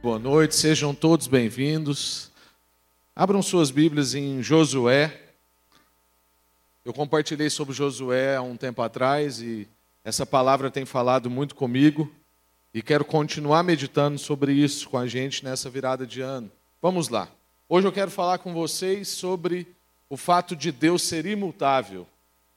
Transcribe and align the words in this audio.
Boa 0.00 0.16
noite, 0.16 0.54
sejam 0.54 0.94
todos 0.94 1.26
bem-vindos. 1.26 2.30
Abram 3.16 3.42
suas 3.42 3.72
Bíblias 3.72 4.14
em 4.14 4.40
Josué. 4.40 5.20
Eu 6.84 6.92
compartilhei 6.94 7.50
sobre 7.50 7.74
Josué 7.74 8.36
há 8.36 8.40
um 8.40 8.56
tempo 8.56 8.80
atrás 8.80 9.40
e 9.40 9.66
essa 10.04 10.24
palavra 10.24 10.70
tem 10.70 10.84
falado 10.84 11.28
muito 11.28 11.56
comigo 11.56 12.08
e 12.72 12.80
quero 12.80 13.04
continuar 13.04 13.64
meditando 13.64 14.20
sobre 14.20 14.52
isso 14.52 14.88
com 14.88 14.96
a 14.96 15.08
gente 15.08 15.44
nessa 15.44 15.68
virada 15.68 16.06
de 16.06 16.20
ano. 16.20 16.48
Vamos 16.80 17.08
lá. 17.08 17.28
Hoje 17.68 17.88
eu 17.88 17.92
quero 17.92 18.10
falar 18.12 18.38
com 18.38 18.54
vocês 18.54 19.08
sobre 19.08 19.66
o 20.08 20.16
fato 20.16 20.54
de 20.54 20.70
Deus 20.70 21.02
ser 21.02 21.26
imutável, 21.26 22.06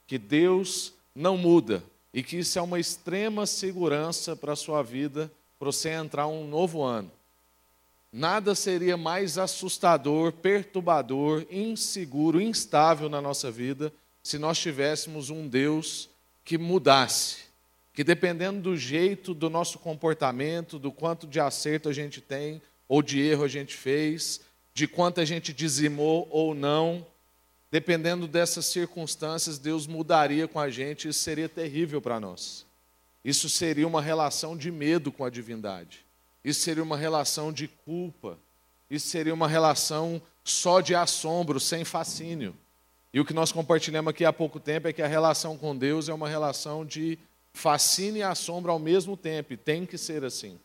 que 0.05 0.19
Deus 0.19 0.93
não 1.15 1.37
muda 1.37 1.83
e 2.13 2.21
que 2.21 2.37
isso 2.37 2.59
é 2.59 2.61
uma 2.61 2.79
extrema 2.79 3.47
segurança 3.47 4.35
para 4.35 4.53
a 4.53 4.55
sua 4.55 4.83
vida, 4.83 5.31
para 5.57 5.65
você 5.65 5.89
entrar 5.89 6.27
um 6.27 6.47
novo 6.47 6.83
ano. 6.83 7.11
Nada 8.13 8.53
seria 8.55 8.97
mais 8.97 9.37
assustador, 9.37 10.33
perturbador, 10.33 11.45
inseguro, 11.49 12.41
instável 12.41 13.07
na 13.07 13.21
nossa 13.21 13.49
vida 13.49 13.91
se 14.21 14.37
nós 14.37 14.59
tivéssemos 14.59 15.29
um 15.29 15.47
Deus 15.47 16.09
que 16.43 16.57
mudasse, 16.57 17.37
que 17.93 18.03
dependendo 18.03 18.59
do 18.59 18.75
jeito 18.75 19.33
do 19.33 19.49
nosso 19.49 19.79
comportamento, 19.79 20.77
do 20.77 20.91
quanto 20.91 21.25
de 21.25 21.39
acerto 21.39 21.87
a 21.87 21.93
gente 21.93 22.19
tem 22.19 22.61
ou 22.87 23.01
de 23.01 23.21
erro 23.21 23.45
a 23.45 23.47
gente 23.47 23.75
fez, 23.75 24.41
de 24.73 24.87
quanto 24.87 25.21
a 25.21 25.25
gente 25.25 25.53
dizimou 25.53 26.27
ou 26.29 26.53
não, 26.53 27.05
dependendo 27.71 28.27
dessas 28.27 28.65
circunstâncias, 28.65 29.57
Deus 29.57 29.87
mudaria 29.87 30.47
com 30.47 30.59
a 30.59 30.69
gente, 30.69 31.07
isso 31.07 31.21
seria 31.21 31.47
terrível 31.47 32.01
para 32.01 32.19
nós. 32.19 32.65
Isso 33.23 33.47
seria 33.47 33.87
uma 33.87 34.01
relação 34.01 34.57
de 34.57 34.69
medo 34.69 35.11
com 35.11 35.23
a 35.23 35.29
divindade. 35.29 36.03
Isso 36.43 36.61
seria 36.61 36.83
uma 36.83 36.97
relação 36.97 37.51
de 37.51 37.67
culpa. 37.67 38.37
Isso 38.89 39.07
seria 39.07 39.33
uma 39.33 39.47
relação 39.47 40.21
só 40.43 40.81
de 40.81 40.95
assombro, 40.95 41.59
sem 41.59 41.85
fascínio. 41.85 42.55
E 43.13 43.19
o 43.19 43.25
que 43.25 43.33
nós 43.33 43.51
compartilhamos 43.51 44.11
aqui 44.11 44.25
há 44.25 44.33
pouco 44.33 44.59
tempo 44.59 44.87
é 44.87 44.93
que 44.93 45.01
a 45.01 45.07
relação 45.07 45.57
com 45.57 45.75
Deus 45.75 46.09
é 46.09 46.13
uma 46.13 46.29
relação 46.29 46.85
de 46.85 47.19
fascínio 47.53 48.19
e 48.19 48.23
assombro 48.23 48.71
ao 48.71 48.79
mesmo 48.79 49.17
tempo, 49.17 49.53
e 49.53 49.57
tem 49.57 49.85
que 49.85 49.97
ser 49.97 50.23
assim. 50.23 50.57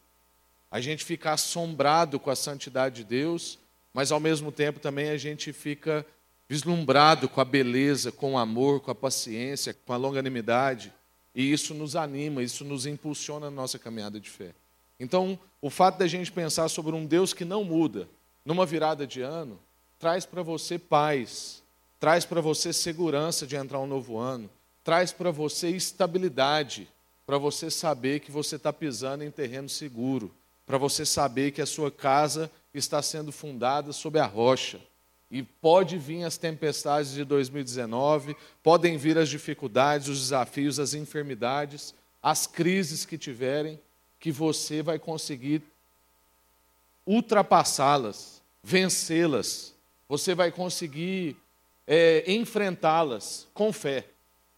A 0.71 0.81
gente 0.81 1.05
fica 1.05 1.33
assombrado 1.33 2.19
com 2.19 2.31
a 2.31 2.37
santidade 2.37 2.97
de 2.97 3.05
Deus, 3.05 3.59
mas 3.93 4.13
ao 4.13 4.21
mesmo 4.21 4.53
tempo 4.53 4.79
também 4.79 5.11
a 5.11 5.17
gente 5.17 5.53
fica 5.53 6.07
vislumbrado 6.49 7.29
com 7.29 7.41
a 7.41 7.45
beleza, 7.45 8.13
com 8.13 8.35
o 8.35 8.39
amor, 8.39 8.81
com 8.81 8.91
a 8.91 8.95
paciência, 8.95 9.75
com 9.75 9.93
a 9.93 9.97
longanimidade, 9.97 10.93
e 11.35 11.53
isso 11.53 11.75
nos 11.75 11.97
anima, 11.97 12.43
isso 12.43 12.65
nos 12.65 12.87
impulsiona 12.87 13.51
na 13.51 13.57
nossa 13.57 13.79
caminhada 13.79 14.21
de 14.21 14.31
fé. 14.31 14.55
Então, 14.99 15.39
o 15.61 15.69
fato 15.69 15.99
da 15.99 16.07
gente 16.07 16.33
pensar 16.33 16.69
sobre 16.69 16.95
um 16.95 17.07
Deus 17.07 17.33
que 17.33 17.45
não 17.45 17.65
muda, 17.65 18.09
numa 18.45 18.65
virada 18.65 19.07
de 19.07 19.21
ano, 19.21 19.59
traz 19.99 20.25
para 20.25 20.43
você 20.43 20.79
paz, 20.79 21.63
traz 21.99 22.25
para 22.25 22.41
você 22.41 22.73
segurança 22.73 23.47
de 23.47 23.57
entrar 23.57 23.81
um 23.81 23.87
novo 23.87 24.19
ano, 24.19 24.49
traz 24.85 25.13
para 25.13 25.31
você 25.31 25.69
estabilidade, 25.69 26.89
para 27.27 27.39
você 27.39 27.71
saber 27.71 28.21
que 28.21 28.31
você 28.31 28.57
está 28.57 28.73
pisando 28.73 29.25
em 29.25 29.31
terreno 29.31 29.69
seguro, 29.69 30.33
para 30.65 30.79
você 30.79 31.05
saber 31.05 31.51
que 31.51 31.61
a 31.61 31.67
sua 31.67 31.91
casa 31.91 32.51
está 32.73 33.03
sendo 33.03 33.33
fundada 33.33 33.93
sobre 33.93 34.21
a 34.21 34.27
rocha. 34.27 34.81
E 35.29 35.43
pode 35.43 35.99
vir 35.99 36.23
as 36.23 36.39
tempestades 36.39 37.11
de 37.11 37.25
2019, 37.25 38.37
podem 38.63 38.97
vir 38.97 39.19
as 39.19 39.29
dificuldades, 39.29 40.09
os 40.09 40.21
desafios, 40.21 40.79
as 40.79 40.95
enfermidades, 40.95 41.95
as 42.23 42.47
crises 42.47 43.05
que 43.05 43.19
tiverem, 43.19 43.81
que 44.27 44.33
você 44.33 44.83
vai 44.83 44.99
conseguir 44.99 45.63
ultrapassá-las, 47.07 48.43
vencê-las. 48.61 49.73
Você 50.09 50.35
vai 50.35 50.51
conseguir 50.51 51.37
é, 51.87 52.25
enfrentá-las 52.27 53.47
com 53.55 53.73
fé, 53.73 54.05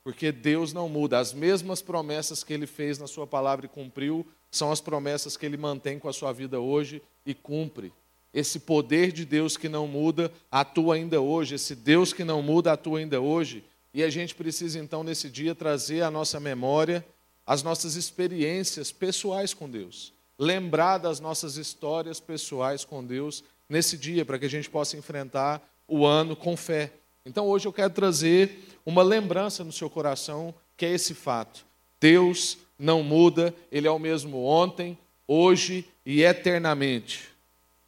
porque 0.03 0.33
Deus 0.33 0.73
não 0.73 0.89
muda. 0.89 1.19
As 1.19 1.35
mesmas 1.35 1.83
promessas 1.83 2.43
que 2.43 2.55
Ele 2.55 2.67
fez 2.67 2.99
na 2.99 3.07
Sua 3.07 3.27
palavra 3.27 3.67
e 3.67 3.69
cumpriu 3.69 4.27
são 4.51 4.73
as 4.73 4.81
promessas 4.81 5.37
que 5.37 5.45
Ele 5.45 5.59
mantém 5.59 5.99
com 5.99 6.09
a 6.09 6.15
sua 6.15 6.33
vida 6.33 6.59
hoje 6.59 7.03
e 7.27 7.35
cumpre. 7.35 7.93
Esse 8.33 8.61
poder 8.61 9.13
de 9.13 9.27
Deus 9.27 9.59
que 9.59 9.69
não 9.69 9.87
muda 9.87 10.33
atua 10.51 10.95
ainda 10.95 11.21
hoje, 11.21 11.57
esse 11.57 11.75
Deus 11.75 12.15
que 12.15 12.25
não 12.25 12.41
muda 12.41 12.73
atua 12.73 13.01
ainda 13.01 13.21
hoje. 13.21 13.63
E 13.93 14.03
a 14.03 14.09
gente 14.09 14.35
precisa 14.35 14.79
então 14.79 15.05
nesse 15.05 15.29
dia 15.29 15.55
trazer 15.55 16.01
à 16.01 16.11
nossa 16.11 16.41
memória 16.41 17.05
as 17.49 17.63
nossas 17.63 17.97
experiências 17.97 18.93
pessoais 18.93 19.55
com 19.55 19.71
Deus, 19.71 20.13
lembrar 20.39 20.99
das 20.99 21.19
nossas 21.19 21.57
histórias 21.57 22.21
pessoais 22.21 22.85
com 22.85 23.03
Deus 23.03 23.43
nesse 23.67 23.97
dia, 23.97 24.23
para 24.23 24.39
que 24.39 24.45
a 24.45 24.51
gente 24.51 24.69
possa 24.69 24.99
enfrentar 24.99 25.67
o 25.89 26.05
ano 26.05 26.37
com 26.37 26.55
fé. 26.55 26.93
Então 27.25 27.47
hoje 27.47 27.67
eu 27.67 27.73
quero 27.73 27.95
trazer 27.95 28.59
uma 28.85 29.03
lembrança 29.03 29.65
no 29.65 29.73
seu 29.73 29.89
coração, 29.89 30.55
que 30.77 30.85
é 30.85 30.93
esse 30.93 31.15
fato. 31.15 31.65
Deus 31.99 32.59
não 32.79 33.03
muda, 33.03 33.55
Ele 33.73 33.89
é 33.89 33.91
o 33.91 33.99
mesmo 33.99 34.45
ontem, 34.45 34.99
hoje 35.27 35.89
e 36.05 36.23
eternamente. 36.23 37.31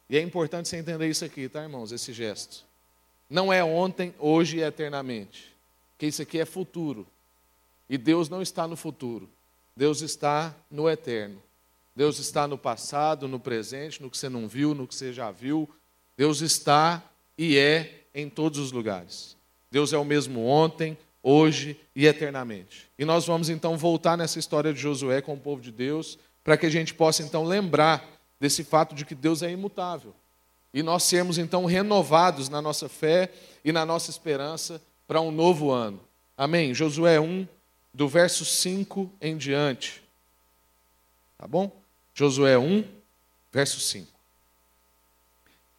E 0.09 0.17
é 0.17 0.21
importante 0.21 0.69
você 0.69 0.77
entender 0.77 1.07
isso 1.07 1.23
aqui, 1.23 1.47
tá, 1.47 1.61
irmãos? 1.61 1.91
Esse 1.91 2.11
gesto. 2.11 2.65
Não 3.29 3.53
é 3.53 3.63
ontem, 3.63 4.11
hoje 4.17 4.57
e 4.57 4.63
eternamente. 4.63 5.55
Que 5.99 6.07
isso 6.07 6.23
aqui 6.23 6.39
é 6.39 6.45
futuro. 6.45 7.05
E 7.87 7.95
Deus 7.95 8.27
não 8.27 8.41
está 8.41 8.67
no 8.67 8.75
futuro. 8.75 9.29
Deus 9.75 10.01
está 10.01 10.55
no 10.69 10.89
eterno. 10.89 11.41
Deus 11.95 12.19
está 12.19 12.47
no 12.47 12.57
passado, 12.57 13.27
no 13.27 13.39
presente, 13.39 14.01
no 14.01 14.09
que 14.09 14.17
você 14.17 14.29
não 14.29 14.47
viu, 14.47 14.73
no 14.73 14.87
que 14.87 14.95
você 14.95 15.11
já 15.11 15.31
viu. 15.31 15.69
Deus 16.17 16.41
está 16.41 17.03
e 17.37 17.57
é 17.57 18.05
em 18.13 18.29
todos 18.29 18.59
os 18.59 18.71
lugares. 18.71 19.35
Deus 19.69 19.93
é 19.93 19.97
o 19.97 20.05
mesmo 20.05 20.45
ontem, 20.45 20.97
hoje 21.23 21.79
e 21.95 22.05
eternamente. 22.05 22.89
E 22.97 23.05
nós 23.05 23.25
vamos 23.25 23.49
então 23.49 23.77
voltar 23.77 24.17
nessa 24.17 24.39
história 24.39 24.73
de 24.73 24.79
Josué 24.79 25.21
com 25.21 25.33
o 25.33 25.39
povo 25.39 25.61
de 25.61 25.71
Deus, 25.71 26.17
para 26.43 26.57
que 26.57 26.65
a 26.65 26.69
gente 26.69 26.93
possa 26.93 27.23
então 27.23 27.43
lembrar 27.43 28.05
desse 28.39 28.63
fato 28.63 28.95
de 28.95 29.05
que 29.05 29.15
Deus 29.15 29.43
é 29.43 29.51
imutável. 29.51 30.13
E 30.73 30.81
nós 30.81 31.03
sermos 31.03 31.37
então 31.37 31.65
renovados 31.65 32.49
na 32.49 32.61
nossa 32.61 32.87
fé 32.87 33.31
e 33.63 33.71
na 33.71 33.85
nossa 33.85 34.09
esperança 34.09 34.81
para 35.07 35.21
um 35.21 35.31
novo 35.31 35.69
ano. 35.69 35.99
Amém? 36.37 36.73
Josué 36.73 37.19
1, 37.19 37.47
do 37.93 38.07
verso 38.07 38.45
5 38.45 39.11
em 39.21 39.37
diante. 39.37 40.01
Tá 41.37 41.47
bom? 41.47 41.71
Josué 42.13 42.57
1, 42.57 42.83
verso 43.51 43.79
5. 43.79 44.07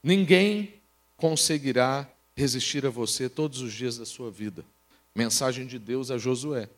Ninguém 0.02 0.74
conseguirá 1.16 2.08
resistir 2.36 2.84
a 2.84 2.90
você 2.90 3.28
todos 3.28 3.60
os 3.60 3.72
dias 3.72 3.96
da 3.96 4.04
sua 4.04 4.30
vida. 4.30 4.64
Mensagem 5.14 5.66
de 5.66 5.78
Deus 5.78 6.10
a 6.10 6.18
Josué. 6.18 6.68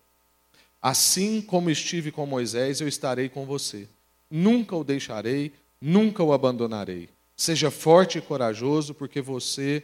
Assim 0.83 1.41
como 1.41 1.71
estive 1.71 2.13
com 2.13 2.27
Moisés, 2.27 2.81
eu 2.81 2.89
estarei 2.89 3.29
com 3.29 3.47
você. 3.47 3.89
Nunca 4.31 4.77
o 4.77 4.85
deixarei, 4.85 5.53
nunca 5.81 6.23
o 6.23 6.33
abandonarei. 6.33 7.09
Seja 7.37 7.71
forte 7.71 8.19
e 8.19 8.21
corajoso, 8.21 8.93
porque 8.93 9.21
você 9.21 9.83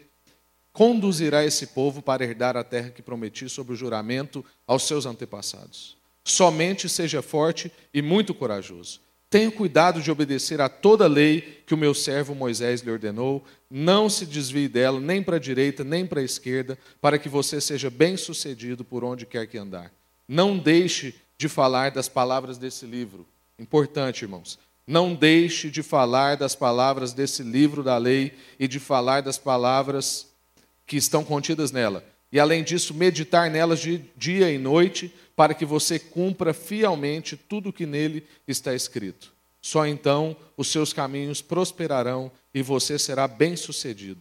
conduzirá 0.72 1.44
esse 1.44 1.68
povo 1.68 2.00
para 2.00 2.24
herdar 2.24 2.56
a 2.56 2.64
terra 2.64 2.90
que 2.90 3.02
prometi 3.02 3.48
sob 3.48 3.72
o 3.72 3.76
juramento 3.76 4.44
aos 4.66 4.84
seus 4.84 5.06
antepassados. 5.06 5.96
Somente 6.24 6.88
seja 6.88 7.22
forte 7.22 7.72
e 7.92 8.00
muito 8.00 8.34
corajoso. 8.34 9.00
Tenha 9.28 9.50
cuidado 9.50 10.02
de 10.02 10.10
obedecer 10.10 10.60
a 10.60 10.68
toda 10.68 11.04
a 11.04 11.08
lei 11.08 11.62
que 11.64 11.72
o 11.72 11.78
meu 11.78 11.94
servo 11.94 12.34
Moisés 12.34 12.80
lhe 12.80 12.90
ordenou. 12.90 13.44
Não 13.70 14.10
se 14.10 14.26
desvie 14.26 14.66
dela, 14.68 14.98
nem 14.98 15.22
para 15.22 15.36
a 15.36 15.40
direita, 15.40 15.84
nem 15.84 16.04
para 16.04 16.20
a 16.20 16.24
esquerda, 16.24 16.76
para 17.00 17.16
que 17.18 17.28
você 17.28 17.60
seja 17.60 17.88
bem-sucedido 17.88 18.84
por 18.84 19.04
onde 19.04 19.24
quer 19.24 19.46
que 19.46 19.56
andar. 19.56 19.92
Não 20.26 20.58
deixe 20.58 21.14
de 21.38 21.48
falar 21.48 21.92
das 21.92 22.08
palavras 22.08 22.58
desse 22.58 22.84
livro. 22.86 23.24
Importante, 23.56 24.22
irmãos. 24.22 24.58
Não 24.84 25.14
deixe 25.14 25.70
de 25.70 25.82
falar 25.82 26.36
das 26.36 26.56
palavras 26.56 27.12
desse 27.12 27.44
livro 27.44 27.84
da 27.84 27.96
lei 27.96 28.32
e 28.58 28.66
de 28.66 28.80
falar 28.80 29.20
das 29.20 29.38
palavras 29.38 30.29
que 30.90 30.96
estão 30.96 31.22
contidas 31.22 31.70
nela. 31.70 32.04
E 32.32 32.40
além 32.40 32.64
disso, 32.64 32.92
meditar 32.92 33.48
nelas 33.48 33.78
de 33.78 33.98
dia 34.16 34.50
e 34.50 34.58
noite, 34.58 35.14
para 35.36 35.54
que 35.54 35.64
você 35.64 36.00
cumpra 36.00 36.52
fielmente 36.52 37.36
tudo 37.36 37.68
o 37.68 37.72
que 37.72 37.86
nele 37.86 38.26
está 38.46 38.74
escrito. 38.74 39.32
Só 39.62 39.86
então 39.86 40.36
os 40.56 40.66
seus 40.66 40.92
caminhos 40.92 41.40
prosperarão 41.40 42.28
e 42.52 42.60
você 42.60 42.98
será 42.98 43.28
bem-sucedido. 43.28 44.20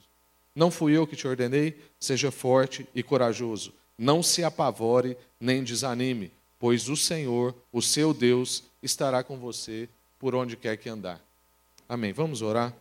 Não 0.56 0.70
fui 0.70 0.96
eu 0.96 1.08
que 1.08 1.16
te 1.16 1.28
ordenei? 1.28 1.76
Seja 2.00 2.30
forte 2.30 2.88
e 2.94 3.02
corajoso. 3.02 3.74
Não 3.98 4.22
se 4.22 4.44
apavore 4.44 5.18
nem 5.40 5.64
desanime, 5.64 6.32
pois 6.60 6.88
o 6.88 6.96
Senhor, 6.96 7.56
o 7.74 7.82
seu 7.82 8.14
Deus, 8.14 8.64
estará 8.84 9.24
com 9.24 9.38
você 9.38 9.90
por 10.20 10.36
onde 10.36 10.56
quer 10.56 10.78
que 10.78 10.88
andar. 10.88 11.20
Amém. 11.88 12.14
Vamos 12.14 12.44
orar? 12.44 12.76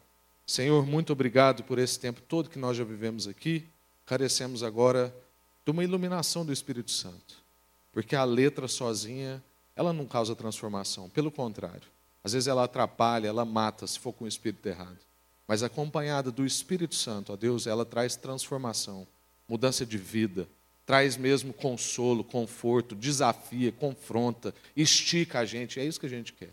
Senhor, 0.46 0.84
muito 0.84 1.10
obrigado 1.10 1.64
por 1.64 1.78
esse 1.78 1.98
tempo 1.98 2.20
todo 2.20 2.50
que 2.50 2.58
nós 2.58 2.76
já 2.76 2.84
vivemos 2.84 3.26
aqui 3.26 3.66
carecemos 4.08 4.62
agora 4.62 5.14
de 5.66 5.70
uma 5.70 5.84
iluminação 5.84 6.44
do 6.44 6.50
Espírito 6.50 6.90
Santo. 6.90 7.36
Porque 7.92 8.16
a 8.16 8.24
letra 8.24 8.66
sozinha, 8.66 9.44
ela 9.76 9.92
não 9.92 10.06
causa 10.06 10.34
transformação, 10.34 11.10
pelo 11.10 11.30
contrário. 11.30 11.86
Às 12.24 12.32
vezes 12.32 12.48
ela 12.48 12.64
atrapalha, 12.64 13.28
ela 13.28 13.44
mata, 13.44 13.86
se 13.86 13.98
for 13.98 14.14
com 14.14 14.24
o 14.24 14.28
espírito 14.28 14.66
errado. 14.66 14.98
Mas 15.46 15.62
acompanhada 15.62 16.30
do 16.30 16.44
Espírito 16.44 16.94
Santo, 16.94 17.32
ó 17.32 17.36
Deus, 17.36 17.66
ela 17.66 17.84
traz 17.84 18.16
transformação, 18.16 19.06
mudança 19.46 19.84
de 19.84 19.98
vida, 19.98 20.48
traz 20.86 21.16
mesmo 21.16 21.52
consolo, 21.52 22.24
conforto, 22.24 22.94
desafia, 22.94 23.70
confronta, 23.72 24.54
estica 24.74 25.40
a 25.40 25.44
gente. 25.44 25.78
É 25.80 25.84
isso 25.84 26.00
que 26.00 26.06
a 26.06 26.10
gente 26.10 26.32
quer. 26.32 26.52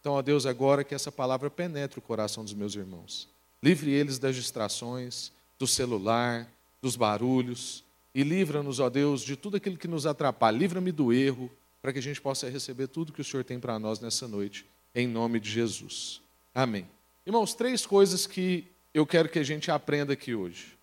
Então, 0.00 0.14
ó 0.14 0.22
Deus, 0.22 0.46
agora 0.46 0.84
que 0.84 0.94
essa 0.94 1.12
palavra 1.12 1.50
penetre 1.50 1.98
o 1.98 2.02
coração 2.02 2.44
dos 2.44 2.54
meus 2.54 2.74
irmãos. 2.74 3.28
Livre 3.62 3.90
eles 3.90 4.18
das 4.18 4.36
distrações, 4.36 5.32
do 5.58 5.66
celular, 5.66 6.46
dos 6.84 6.96
barulhos, 6.96 7.82
e 8.14 8.22
livra-nos, 8.22 8.78
ó 8.78 8.90
Deus, 8.90 9.22
de 9.22 9.36
tudo 9.36 9.56
aquilo 9.56 9.78
que 9.78 9.88
nos 9.88 10.04
atrapalha. 10.04 10.58
Livra-me 10.58 10.92
do 10.92 11.14
erro, 11.14 11.50
para 11.80 11.94
que 11.94 11.98
a 11.98 12.02
gente 12.02 12.20
possa 12.20 12.48
receber 12.50 12.88
tudo 12.88 13.10
que 13.10 13.22
o 13.22 13.24
Senhor 13.24 13.42
tem 13.42 13.58
para 13.58 13.78
nós 13.78 14.00
nessa 14.00 14.28
noite, 14.28 14.66
em 14.94 15.06
nome 15.06 15.40
de 15.40 15.50
Jesus. 15.50 16.20
Amém. 16.54 16.86
Irmãos, 17.24 17.54
três 17.54 17.86
coisas 17.86 18.26
que 18.26 18.66
eu 18.92 19.06
quero 19.06 19.30
que 19.30 19.38
a 19.38 19.42
gente 19.42 19.70
aprenda 19.70 20.12
aqui 20.12 20.34
hoje. 20.34 20.76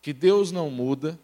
Que 0.00 0.12
Deus 0.12 0.52
não 0.52 0.70
muda 0.70 1.18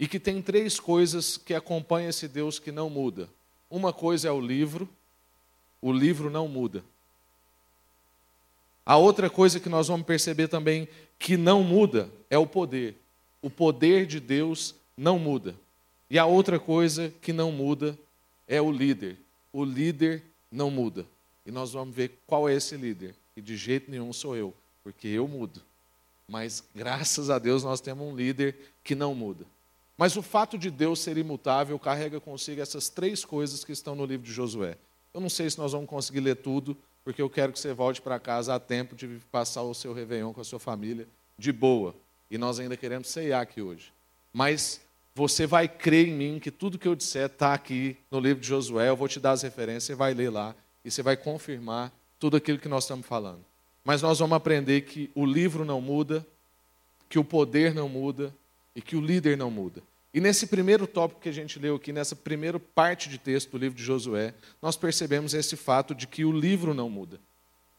e 0.00 0.08
que 0.08 0.18
tem 0.18 0.40
três 0.40 0.80
coisas 0.80 1.36
que 1.36 1.52
acompanham 1.52 2.08
esse 2.08 2.26
Deus 2.26 2.58
que 2.58 2.72
não 2.72 2.88
muda. 2.88 3.28
Uma 3.70 3.92
coisa 3.92 4.28
é 4.28 4.32
o 4.32 4.40
livro, 4.40 4.88
o 5.82 5.92
livro 5.92 6.30
não 6.30 6.48
muda. 6.48 6.82
A 8.84 8.96
outra 8.96 9.28
coisa 9.28 9.60
que 9.60 9.68
nós 9.68 9.88
vamos 9.88 10.06
perceber 10.06 10.48
também 10.48 10.88
que 11.18 11.36
não 11.36 11.62
muda 11.62 12.10
é 12.30 12.38
o 12.38 12.46
poder. 12.46 12.96
O 13.42 13.50
poder 13.50 14.06
de 14.06 14.20
Deus 14.20 14.74
não 14.96 15.18
muda. 15.18 15.54
E 16.10 16.18
a 16.18 16.26
outra 16.26 16.58
coisa 16.58 17.12
que 17.20 17.32
não 17.32 17.50
muda 17.50 17.98
é 18.46 18.60
o 18.60 18.70
líder. 18.70 19.18
O 19.52 19.64
líder 19.64 20.22
não 20.50 20.70
muda. 20.70 21.06
E 21.44 21.50
nós 21.50 21.72
vamos 21.72 21.94
ver 21.94 22.18
qual 22.26 22.48
é 22.48 22.54
esse 22.54 22.76
líder. 22.76 23.14
E 23.36 23.40
de 23.40 23.56
jeito 23.56 23.90
nenhum 23.90 24.12
sou 24.12 24.36
eu, 24.36 24.54
porque 24.82 25.08
eu 25.08 25.28
mudo. 25.28 25.60
Mas 26.28 26.64
graças 26.74 27.30
a 27.30 27.38
Deus 27.38 27.62
nós 27.62 27.80
temos 27.80 28.06
um 28.06 28.16
líder 28.16 28.56
que 28.82 28.94
não 28.94 29.14
muda. 29.14 29.44
Mas 29.96 30.16
o 30.16 30.22
fato 30.22 30.58
de 30.58 30.70
Deus 30.70 31.00
ser 31.00 31.16
imutável 31.16 31.78
carrega 31.78 32.20
consigo 32.20 32.60
essas 32.60 32.88
três 32.88 33.24
coisas 33.24 33.64
que 33.64 33.72
estão 33.72 33.94
no 33.94 34.04
livro 34.04 34.26
de 34.26 34.32
Josué. 34.32 34.76
Eu 35.14 35.20
não 35.20 35.30
sei 35.30 35.48
se 35.48 35.58
nós 35.58 35.72
vamos 35.72 35.88
conseguir 35.88 36.20
ler 36.20 36.36
tudo, 36.36 36.76
porque 37.02 37.22
eu 37.22 37.30
quero 37.30 37.52
que 37.52 37.58
você 37.58 37.72
volte 37.72 38.02
para 38.02 38.18
casa 38.18 38.54
a 38.54 38.60
tempo 38.60 38.94
de 38.94 39.20
passar 39.30 39.62
o 39.62 39.72
seu 39.72 39.94
Réveillon 39.94 40.32
com 40.32 40.40
a 40.40 40.44
sua 40.44 40.58
família 40.58 41.08
de 41.38 41.52
boa. 41.52 41.94
E 42.30 42.38
nós 42.38 42.58
ainda 42.58 42.76
queremos 42.76 43.08
ceiar 43.08 43.40
aqui 43.40 43.62
hoje. 43.62 43.92
Mas 44.32 44.80
você 45.14 45.46
vai 45.46 45.66
crer 45.66 46.08
em 46.08 46.12
mim 46.12 46.38
que 46.38 46.50
tudo 46.50 46.78
que 46.78 46.86
eu 46.86 46.94
disser 46.94 47.26
está 47.26 47.54
aqui 47.54 47.96
no 48.10 48.20
livro 48.20 48.40
de 48.40 48.46
Josué, 48.48 48.88
eu 48.88 48.96
vou 48.96 49.08
te 49.08 49.18
dar 49.18 49.32
as 49.32 49.42
referências, 49.42 49.84
você 49.84 49.94
vai 49.94 50.12
ler 50.12 50.30
lá 50.30 50.54
e 50.84 50.90
você 50.90 51.02
vai 51.02 51.16
confirmar 51.16 51.92
tudo 52.18 52.36
aquilo 52.36 52.58
que 52.58 52.68
nós 52.68 52.84
estamos 52.84 53.06
falando. 53.06 53.44
Mas 53.84 54.02
nós 54.02 54.18
vamos 54.18 54.36
aprender 54.36 54.82
que 54.82 55.10
o 55.14 55.24
livro 55.24 55.64
não 55.64 55.80
muda, 55.80 56.26
que 57.08 57.18
o 57.18 57.24
poder 57.24 57.74
não 57.74 57.88
muda 57.88 58.34
e 58.74 58.82
que 58.82 58.96
o 58.96 59.00
líder 59.00 59.36
não 59.36 59.50
muda. 59.50 59.82
E 60.12 60.20
nesse 60.20 60.46
primeiro 60.46 60.86
tópico 60.86 61.20
que 61.20 61.28
a 61.28 61.32
gente 61.32 61.58
leu 61.58 61.76
aqui, 61.76 61.92
nessa 61.92 62.16
primeira 62.16 62.58
parte 62.58 63.08
de 63.08 63.18
texto 63.18 63.50
do 63.50 63.58
livro 63.58 63.76
de 63.76 63.84
Josué, 63.84 64.34
nós 64.60 64.76
percebemos 64.76 65.34
esse 65.34 65.56
fato 65.56 65.94
de 65.94 66.06
que 66.06 66.24
o 66.24 66.32
livro 66.32 66.74
não 66.74 66.90
muda. 66.90 67.20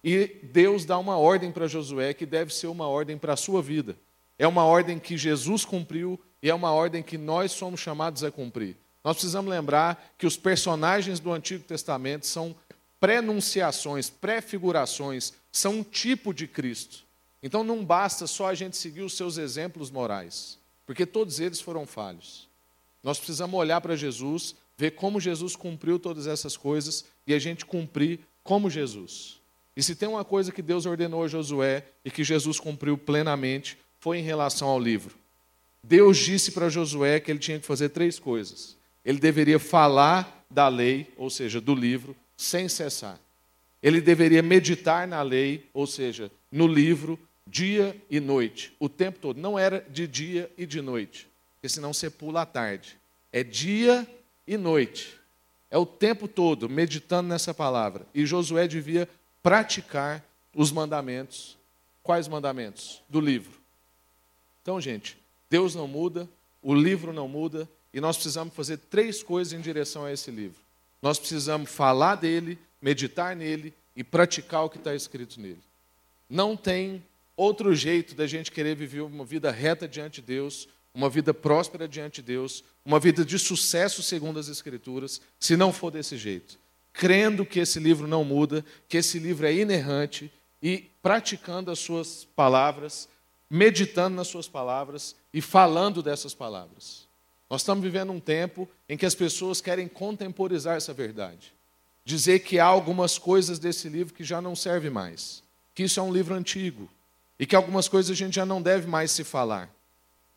E 0.04 0.40
Deus 0.44 0.86
dá 0.86 0.98
uma 0.98 1.18
ordem 1.18 1.52
para 1.52 1.68
Josué 1.68 2.14
que 2.14 2.26
deve 2.26 2.54
ser 2.54 2.68
uma 2.68 2.88
ordem 2.88 3.18
para 3.18 3.34
a 3.34 3.38
sua 3.38 3.62
vida. 3.62 3.98
É 4.38 4.48
uma 4.48 4.64
ordem 4.64 5.00
que 5.00 5.18
Jesus 5.18 5.66
cumpriu 5.66 6.20
e 6.42 6.50
é 6.50 6.54
uma 6.54 6.72
ordem 6.72 7.02
que 7.02 7.18
nós 7.18 7.52
somos 7.52 7.80
chamados 7.80 8.24
a 8.24 8.32
cumprir. 8.32 8.78
Nós 9.04 9.16
precisamos 9.16 9.50
lembrar 9.50 10.14
que 10.18 10.28
os 10.28 10.38
personagens 10.38 11.20
do 11.20 11.32
Antigo 11.32 11.64
Testamento 11.64 12.26
são 12.26 12.56
prenunciações, 13.00 14.10
prefigurações, 14.10 15.34
são 15.52 15.80
um 15.80 15.84
tipo 15.84 16.34
de 16.34 16.48
Cristo. 16.48 17.06
Então 17.42 17.64
não 17.64 17.86
basta 17.86 18.28
só 18.28 18.48
a 18.48 18.54
gente 18.54 18.78
seguir 18.78 19.02
os 19.02 19.16
seus 19.16 19.38
exemplos 19.38 19.90
morais 19.90 20.58
porque 20.88 21.06
todos 21.06 21.42
eles 21.42 21.60
foram 21.60 21.86
falhos. 21.86 22.48
Nós 23.04 23.20
precisamos 23.20 23.60
olhar 23.60 23.82
para 23.82 23.96
Jesus, 23.96 24.56
ver 24.78 24.92
como 24.92 25.20
Jesus 25.20 25.56
cumpriu 25.56 26.00
todas 26.00 26.26
essas 26.26 26.56
coisas 26.56 27.04
e 27.28 27.34
a 27.34 27.40
gente 27.40 27.66
cumprir 27.66 28.22
como 28.42 28.70
Jesus. 28.70 29.42
E 29.76 29.84
se 29.84 29.96
tem 29.96 30.08
uma 30.08 30.24
coisa 30.24 30.52
que 30.52 30.62
Deus 30.62 30.86
ordenou 30.86 31.24
a 31.24 31.28
Josué 31.28 31.86
e 32.06 32.10
que 32.10 32.24
Jesus 32.24 32.60
cumpriu 32.60 32.98
plenamente, 32.98 33.78
foi 34.08 34.20
em 34.20 34.24
relação 34.24 34.70
ao 34.70 34.80
livro. 34.80 35.14
Deus 35.84 36.18
disse 36.18 36.54
para 36.54 36.70
Josué 36.70 37.20
que 37.20 37.30
ele 37.30 37.40
tinha 37.40 37.60
que 37.60 37.66
fazer 37.66 37.90
três 37.90 38.18
coisas. 38.18 38.78
Ele 39.04 39.20
deveria 39.20 39.60
falar 39.60 40.46
da 40.50 40.70
lei, 40.70 41.12
ou 41.18 41.30
seja, 41.30 41.60
do 41.60 41.76
livro, 41.76 42.16
sem 42.38 42.70
cessar. 42.70 43.20
Ele 43.84 44.00
deveria 44.00 44.42
meditar 44.42 45.06
na 45.06 45.22
lei, 45.22 45.66
ou 45.74 45.86
seja, 45.86 46.32
no 46.50 46.68
livro, 46.68 47.20
dia 47.46 48.02
e 48.10 48.22
noite, 48.22 48.74
o 48.80 48.88
tempo 48.88 49.20
todo. 49.20 49.42
Não 49.42 49.60
era 49.60 49.86
de 49.90 50.08
dia 50.08 50.50
e 50.58 50.66
de 50.66 50.82
noite, 50.82 51.28
porque 51.56 51.68
senão 51.68 51.94
você 51.94 52.10
pula 52.10 52.44
à 52.44 52.46
tarde. 52.46 52.98
É 53.30 53.44
dia 53.44 54.08
e 54.48 54.56
noite. 54.56 55.20
É 55.70 55.78
o 55.78 55.86
tempo 55.86 56.30
todo 56.30 56.70
meditando 56.70 57.28
nessa 57.28 57.54
palavra. 57.54 58.08
E 58.16 58.26
Josué 58.26 58.70
devia 58.70 59.10
praticar 59.44 60.24
os 60.56 60.72
mandamentos. 60.72 61.58
Quais 62.02 62.30
mandamentos? 62.30 63.04
Do 63.10 63.20
livro. 63.20 63.67
Então, 64.68 64.82
gente, 64.82 65.18
Deus 65.50 65.74
não 65.74 65.88
muda, 65.88 66.28
o 66.62 66.76
livro 66.76 67.14
não 67.14 67.26
muda, 67.26 67.70
e 67.94 68.02
nós 68.02 68.18
precisamos 68.18 68.54
fazer 68.54 68.76
três 68.76 69.24
coisas 69.24 69.54
em 69.54 69.62
direção 69.62 70.04
a 70.04 70.12
esse 70.12 70.30
livro. 70.30 70.60
Nós 71.02 71.18
precisamos 71.18 71.72
falar 71.72 72.16
dele, 72.16 72.60
meditar 72.82 73.34
nele 73.34 73.74
e 73.96 74.04
praticar 74.04 74.66
o 74.66 74.70
que 74.70 74.78
está 74.78 74.94
escrito 74.94 75.40
nele. 75.40 75.62
Não 76.30 76.58
tem 76.58 77.02
outro 77.38 77.74
jeito 77.74 78.14
da 78.14 78.28
gente 78.28 78.52
querer 78.52 78.76
viver 78.76 79.00
uma 79.04 79.24
vida 79.24 79.52
reta 79.52 79.88
diante 79.88 80.20
de 80.20 80.28
Deus, 80.28 80.68
uma 80.94 81.10
vida 81.10 81.34
próspera 81.34 81.88
diante 81.88 82.22
de 82.22 82.28
Deus, 82.34 82.62
uma 82.84 83.00
vida 83.00 83.24
de 83.24 83.40
sucesso 83.40 84.04
segundo 84.04 84.38
as 84.38 84.50
Escrituras, 84.50 85.22
se 85.40 85.56
não 85.56 85.72
for 85.72 85.92
desse 85.92 86.18
jeito. 86.18 86.60
Crendo 86.92 87.46
que 87.46 87.62
esse 87.62 87.80
livro 87.80 88.06
não 88.06 88.26
muda, 88.26 88.66
que 88.90 88.98
esse 88.98 89.18
livro 89.18 89.48
é 89.48 89.54
inerrante 89.54 90.30
e 90.62 90.90
praticando 91.02 91.72
as 91.72 91.80
suas 91.80 92.28
palavras, 92.36 93.08
meditando 93.50 94.16
nas 94.16 94.28
suas 94.28 94.48
palavras 94.48 95.16
e 95.34 95.42
falando 95.42 96.02
dessas 96.04 96.34
palavras. 96.34 97.08
Nós 97.50 97.62
estamos 97.62 97.84
vivendo 97.84 98.12
um 98.12 98.20
tempo 98.20 98.68
em 98.90 98.98
que 98.98 99.06
as 99.06 99.16
pessoas 99.16 99.62
querem 99.62 99.88
contemporizar 99.88 100.76
essa 100.76 100.94
verdade. 100.94 101.54
Dizer 102.04 102.40
que 102.40 102.60
há 102.60 102.66
algumas 102.66 103.18
coisas 103.18 103.60
desse 103.60 103.88
livro 103.90 104.14
que 104.14 104.24
já 104.24 104.42
não 104.42 104.56
servem 104.56 104.92
mais. 104.92 105.44
Que 105.74 105.84
isso 105.84 106.00
é 106.00 106.04
um 106.04 106.12
livro 106.12 106.36
antigo 106.36 106.90
e 107.40 107.46
que 107.46 107.56
algumas 107.56 107.88
coisas 107.88 108.12
a 108.12 108.16
gente 108.16 108.36
já 108.36 108.46
não 108.46 108.62
deve 108.62 108.88
mais 108.88 109.12
se 109.12 109.24
falar. 109.24 109.70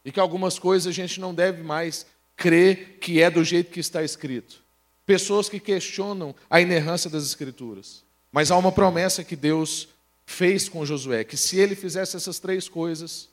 E 0.05 0.13
que 0.13 0.21
algumas 0.21 0.59
coisas 0.59 0.87
a 0.87 0.93
gente 0.93 1.21
não 1.21 1.35
deve 1.35 1.63
mais 1.63 2.07
crer 2.37 2.99
que 3.01 3.21
é 3.21 3.31
do 3.31 3.45
jeito 3.45 3.71
que 3.71 3.81
está 3.81 4.03
escrito. 4.03 4.63
Pessoas 5.05 5.49
que 5.49 5.59
questionam 5.59 6.35
a 6.49 6.61
inerrância 6.61 7.11
das 7.11 7.25
Escrituras. 7.25 8.05
Mas 8.31 8.51
há 8.51 8.57
uma 8.57 8.71
promessa 8.71 9.25
que 9.25 9.35
Deus 9.35 9.89
fez 10.31 10.69
com 10.69 10.87
Josué: 10.87 11.25
que 11.25 11.37
se 11.37 11.59
ele 11.59 11.75
fizesse 11.75 12.17
essas 12.17 12.39
três 12.39 12.69
coisas, 12.69 13.29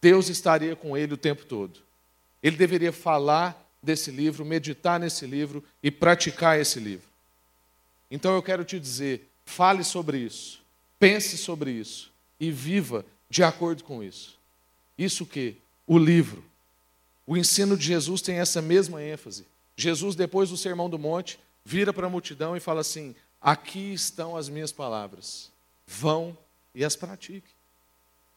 Deus 0.00 0.28
estaria 0.28 0.76
com 0.76 0.96
ele 0.96 1.14
o 1.14 1.18
tempo 1.18 1.44
todo. 1.44 1.80
Ele 2.40 2.56
deveria 2.56 2.92
falar 2.92 3.68
desse 3.82 4.10
livro, 4.12 4.44
meditar 4.44 5.00
nesse 5.00 5.26
livro 5.26 5.64
e 5.82 5.90
praticar 5.90 6.58
esse 6.58 6.78
livro. 6.78 7.08
Então 8.10 8.34
eu 8.34 8.42
quero 8.42 8.64
te 8.64 8.78
dizer: 8.78 9.28
fale 9.44 9.82
sobre 9.82 10.18
isso, 10.18 10.62
pense 10.98 11.36
sobre 11.36 11.72
isso, 11.72 12.12
e 12.38 12.50
viva 12.52 13.04
de 13.28 13.42
acordo 13.42 13.82
com 13.82 14.02
isso. 14.02 14.38
Isso 14.96 15.26
que? 15.26 15.56
O 15.86 15.98
livro. 15.98 16.44
O 17.26 17.36
ensino 17.36 17.76
de 17.76 17.84
Jesus 17.84 18.22
tem 18.22 18.38
essa 18.38 18.62
mesma 18.62 19.02
ênfase. 19.02 19.44
Jesus, 19.76 20.14
depois 20.14 20.50
do 20.50 20.56
Sermão 20.56 20.88
do 20.88 20.98
Monte, 20.98 21.38
vira 21.64 21.92
para 21.92 22.06
a 22.06 22.10
multidão 22.10 22.56
e 22.56 22.60
fala 22.60 22.80
assim: 22.80 23.14
Aqui 23.40 23.92
estão 23.92 24.36
as 24.36 24.48
minhas 24.48 24.70
palavras. 24.72 25.50
Vão 25.90 26.36
e 26.74 26.84
as 26.84 26.94
pratique. 26.94 27.48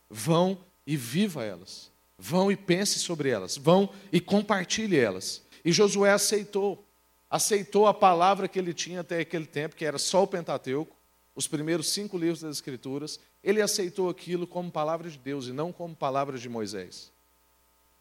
Vão 0.09 0.57
e 0.87 0.95
viva 0.95 1.43
elas. 1.43 1.91
Vão 2.17 2.49
e 2.49 2.55
pense 2.55 2.97
sobre 2.97 3.29
elas. 3.29 3.57
Vão 3.57 3.89
e 4.09 4.21
compartilhe 4.21 4.97
elas. 4.97 5.43
E 5.65 5.71
Josué 5.73 6.13
aceitou. 6.13 6.87
Aceitou 7.29 7.87
a 7.87 7.93
palavra 7.93 8.47
que 8.47 8.57
ele 8.57 8.73
tinha 8.73 9.01
até 9.01 9.19
aquele 9.19 9.45
tempo, 9.45 9.75
que 9.75 9.83
era 9.83 9.97
só 9.97 10.23
o 10.23 10.27
Pentateuco, 10.27 10.95
os 11.35 11.45
primeiros 11.45 11.89
cinco 11.89 12.17
livros 12.17 12.39
das 12.39 12.55
Escrituras, 12.55 13.19
ele 13.43 13.61
aceitou 13.61 14.09
aquilo 14.09 14.47
como 14.47 14.71
palavra 14.71 15.09
de 15.09 15.17
Deus 15.17 15.47
e 15.47 15.51
não 15.51 15.73
como 15.73 15.95
palavra 15.95 16.37
de 16.37 16.47
Moisés. 16.47 17.11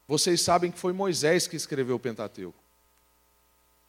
Vocês 0.06 0.40
sabem 0.40 0.70
que 0.70 0.78
foi 0.78 0.92
Moisés 0.92 1.46
que 1.46 1.56
escreveu 1.56 1.96
o 1.96 2.00
Pentateuco. 2.00 2.58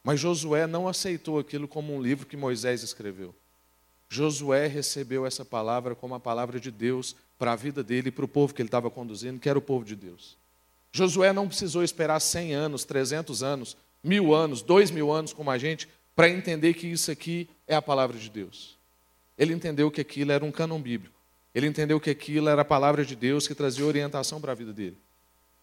Mas 0.02 0.18
Josué 0.18 0.66
não 0.66 0.88
aceitou 0.88 1.38
aquilo 1.38 1.68
como 1.68 1.94
um 1.94 2.02
livro 2.02 2.26
que 2.26 2.36
Moisés 2.36 2.82
escreveu. 2.82 3.34
Josué 4.12 4.66
recebeu 4.66 5.24
essa 5.24 5.42
palavra 5.42 5.94
como 5.94 6.14
a 6.14 6.20
palavra 6.20 6.60
de 6.60 6.70
Deus 6.70 7.16
para 7.38 7.52
a 7.52 7.56
vida 7.56 7.82
dele 7.82 8.08
e 8.08 8.12
para 8.12 8.26
o 8.26 8.28
povo 8.28 8.52
que 8.52 8.60
ele 8.60 8.68
estava 8.68 8.90
conduzindo, 8.90 9.40
que 9.40 9.48
era 9.48 9.58
o 9.58 9.62
povo 9.62 9.86
de 9.86 9.96
Deus. 9.96 10.36
Josué 10.92 11.32
não 11.32 11.48
precisou 11.48 11.82
esperar 11.82 12.20
100 12.20 12.52
anos, 12.52 12.84
300 12.84 13.42
anos, 13.42 13.74
mil 14.04 14.34
anos, 14.34 14.60
dois 14.60 14.90
mil 14.90 15.10
anos 15.10 15.32
como 15.32 15.50
a 15.50 15.56
gente, 15.56 15.88
para 16.14 16.28
entender 16.28 16.74
que 16.74 16.86
isso 16.86 17.10
aqui 17.10 17.48
é 17.66 17.74
a 17.74 17.80
palavra 17.80 18.18
de 18.18 18.28
Deus. 18.28 18.76
ele 19.38 19.54
entendeu 19.54 19.90
que 19.90 20.02
aquilo 20.02 20.30
era 20.30 20.44
um 20.44 20.52
cânon 20.52 20.78
bíblico. 20.78 21.18
Ele 21.54 21.66
entendeu 21.66 21.98
que 21.98 22.10
aquilo 22.10 22.50
era 22.50 22.60
a 22.60 22.66
palavra 22.66 23.06
de 23.06 23.16
Deus 23.16 23.48
que 23.48 23.54
trazia 23.54 23.86
orientação 23.86 24.42
para 24.42 24.52
a 24.52 24.54
vida 24.54 24.74
dele. 24.74 24.98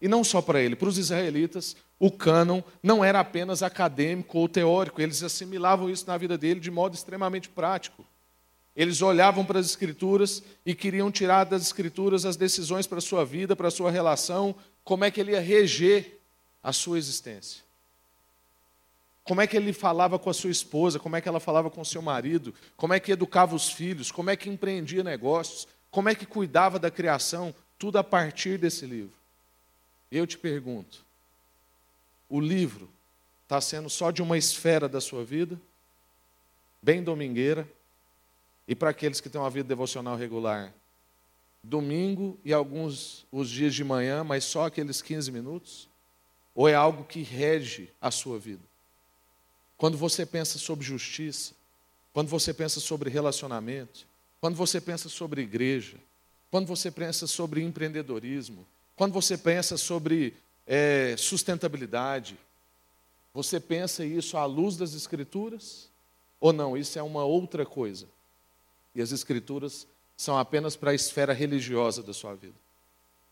E 0.00 0.08
não 0.08 0.24
só 0.24 0.42
para 0.42 0.60
ele, 0.60 0.74
para 0.74 0.88
os 0.88 0.98
israelitas, 0.98 1.76
o 2.00 2.10
cânon 2.10 2.62
não 2.82 3.04
era 3.04 3.20
apenas 3.20 3.62
acadêmico 3.62 4.38
ou 4.38 4.48
teórico, 4.48 5.00
eles 5.00 5.22
assimilavam 5.22 5.88
isso 5.88 6.04
na 6.08 6.18
vida 6.18 6.36
dele 6.36 6.58
de 6.58 6.70
modo 6.70 6.94
extremamente 6.94 7.48
prático. 7.48 8.04
Eles 8.74 9.02
olhavam 9.02 9.44
para 9.44 9.58
as 9.58 9.66
escrituras 9.66 10.42
e 10.64 10.74
queriam 10.74 11.10
tirar 11.10 11.44
das 11.44 11.62
escrituras 11.62 12.24
as 12.24 12.36
decisões 12.36 12.86
para 12.86 12.98
a 12.98 13.02
sua 13.02 13.24
vida, 13.24 13.56
para 13.56 13.68
a 13.68 13.70
sua 13.70 13.90
relação, 13.90 14.54
como 14.84 15.04
é 15.04 15.10
que 15.10 15.20
ele 15.20 15.32
ia 15.32 15.40
reger 15.40 16.20
a 16.62 16.72
sua 16.72 16.98
existência. 16.98 17.62
Como 19.24 19.40
é 19.40 19.46
que 19.46 19.56
ele 19.56 19.72
falava 19.72 20.18
com 20.18 20.30
a 20.30 20.34
sua 20.34 20.50
esposa, 20.50 20.98
como 20.98 21.16
é 21.16 21.20
que 21.20 21.28
ela 21.28 21.40
falava 21.40 21.70
com 21.70 21.80
o 21.80 21.84
seu 21.84 22.02
marido, 22.02 22.54
como 22.76 22.92
é 22.92 23.00
que 23.00 23.12
educava 23.12 23.54
os 23.54 23.70
filhos, 23.70 24.10
como 24.10 24.30
é 24.30 24.36
que 24.36 24.48
empreendia 24.48 25.04
negócios, 25.04 25.68
como 25.90 26.08
é 26.08 26.14
que 26.14 26.26
cuidava 26.26 26.78
da 26.78 26.90
criação, 26.90 27.54
tudo 27.78 27.98
a 27.98 28.04
partir 28.04 28.58
desse 28.58 28.86
livro. 28.86 29.14
Eu 30.10 30.26
te 30.26 30.38
pergunto: 30.38 31.04
o 32.28 32.40
livro 32.40 32.88
está 33.44 33.60
sendo 33.60 33.90
só 33.90 34.10
de 34.10 34.22
uma 34.22 34.38
esfera 34.38 34.88
da 34.88 35.00
sua 35.00 35.24
vida, 35.24 35.60
bem 36.82 37.02
domingueira, 37.02 37.68
e 38.70 38.74
para 38.76 38.90
aqueles 38.90 39.20
que 39.20 39.28
têm 39.28 39.40
uma 39.40 39.50
vida 39.50 39.66
devocional 39.66 40.16
regular, 40.16 40.72
domingo 41.60 42.38
e 42.44 42.52
alguns 42.52 43.26
os 43.32 43.50
dias 43.50 43.74
de 43.74 43.82
manhã, 43.82 44.22
mas 44.22 44.44
só 44.44 44.66
aqueles 44.66 45.02
15 45.02 45.32
minutos? 45.32 45.88
Ou 46.54 46.68
é 46.68 46.74
algo 46.76 47.02
que 47.02 47.20
rege 47.20 47.90
a 48.00 48.12
sua 48.12 48.38
vida? 48.38 48.62
Quando 49.76 49.98
você 49.98 50.24
pensa 50.24 50.56
sobre 50.56 50.86
justiça, 50.86 51.52
quando 52.12 52.28
você 52.28 52.54
pensa 52.54 52.78
sobre 52.78 53.10
relacionamento, 53.10 54.06
quando 54.40 54.54
você 54.54 54.80
pensa 54.80 55.08
sobre 55.08 55.42
igreja, 55.42 55.96
quando 56.48 56.68
você 56.68 56.92
pensa 56.92 57.26
sobre 57.26 57.64
empreendedorismo, 57.64 58.64
quando 58.94 59.12
você 59.12 59.36
pensa 59.36 59.76
sobre 59.76 60.32
é, 60.64 61.16
sustentabilidade, 61.18 62.38
você 63.34 63.58
pensa 63.58 64.04
isso 64.04 64.36
à 64.36 64.44
luz 64.44 64.76
das 64.76 64.94
Escrituras? 64.94 65.90
Ou 66.38 66.52
não? 66.52 66.76
Isso 66.76 66.96
é 67.00 67.02
uma 67.02 67.24
outra 67.24 67.66
coisa. 67.66 68.06
E 68.94 69.02
as 69.02 69.12
Escrituras 69.12 69.86
são 70.16 70.38
apenas 70.38 70.76
para 70.76 70.90
a 70.90 70.94
esfera 70.94 71.32
religiosa 71.32 72.02
da 72.02 72.12
sua 72.12 72.34
vida. 72.34 72.54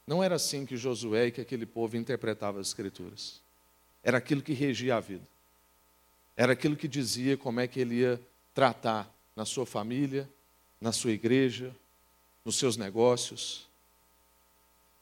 Não 0.06 0.22
era 0.22 0.36
assim 0.36 0.64
que 0.64 0.76
Josué 0.76 1.26
e 1.26 1.32
que 1.32 1.40
aquele 1.40 1.66
povo 1.66 1.96
interpretava 1.96 2.60
as 2.60 2.68
Escrituras. 2.68 3.40
Era 4.02 4.18
aquilo 4.18 4.42
que 4.42 4.52
regia 4.52 4.96
a 4.96 5.00
vida. 5.00 5.26
Era 6.36 6.52
aquilo 6.52 6.76
que 6.76 6.88
dizia 6.88 7.36
como 7.36 7.60
é 7.60 7.66
que 7.66 7.80
ele 7.80 7.96
ia 7.96 8.20
tratar 8.54 9.12
na 9.34 9.44
sua 9.44 9.66
família, 9.66 10.28
na 10.80 10.92
sua 10.92 11.10
igreja, 11.10 11.74
nos 12.44 12.56
seus 12.56 12.76
negócios, 12.76 13.68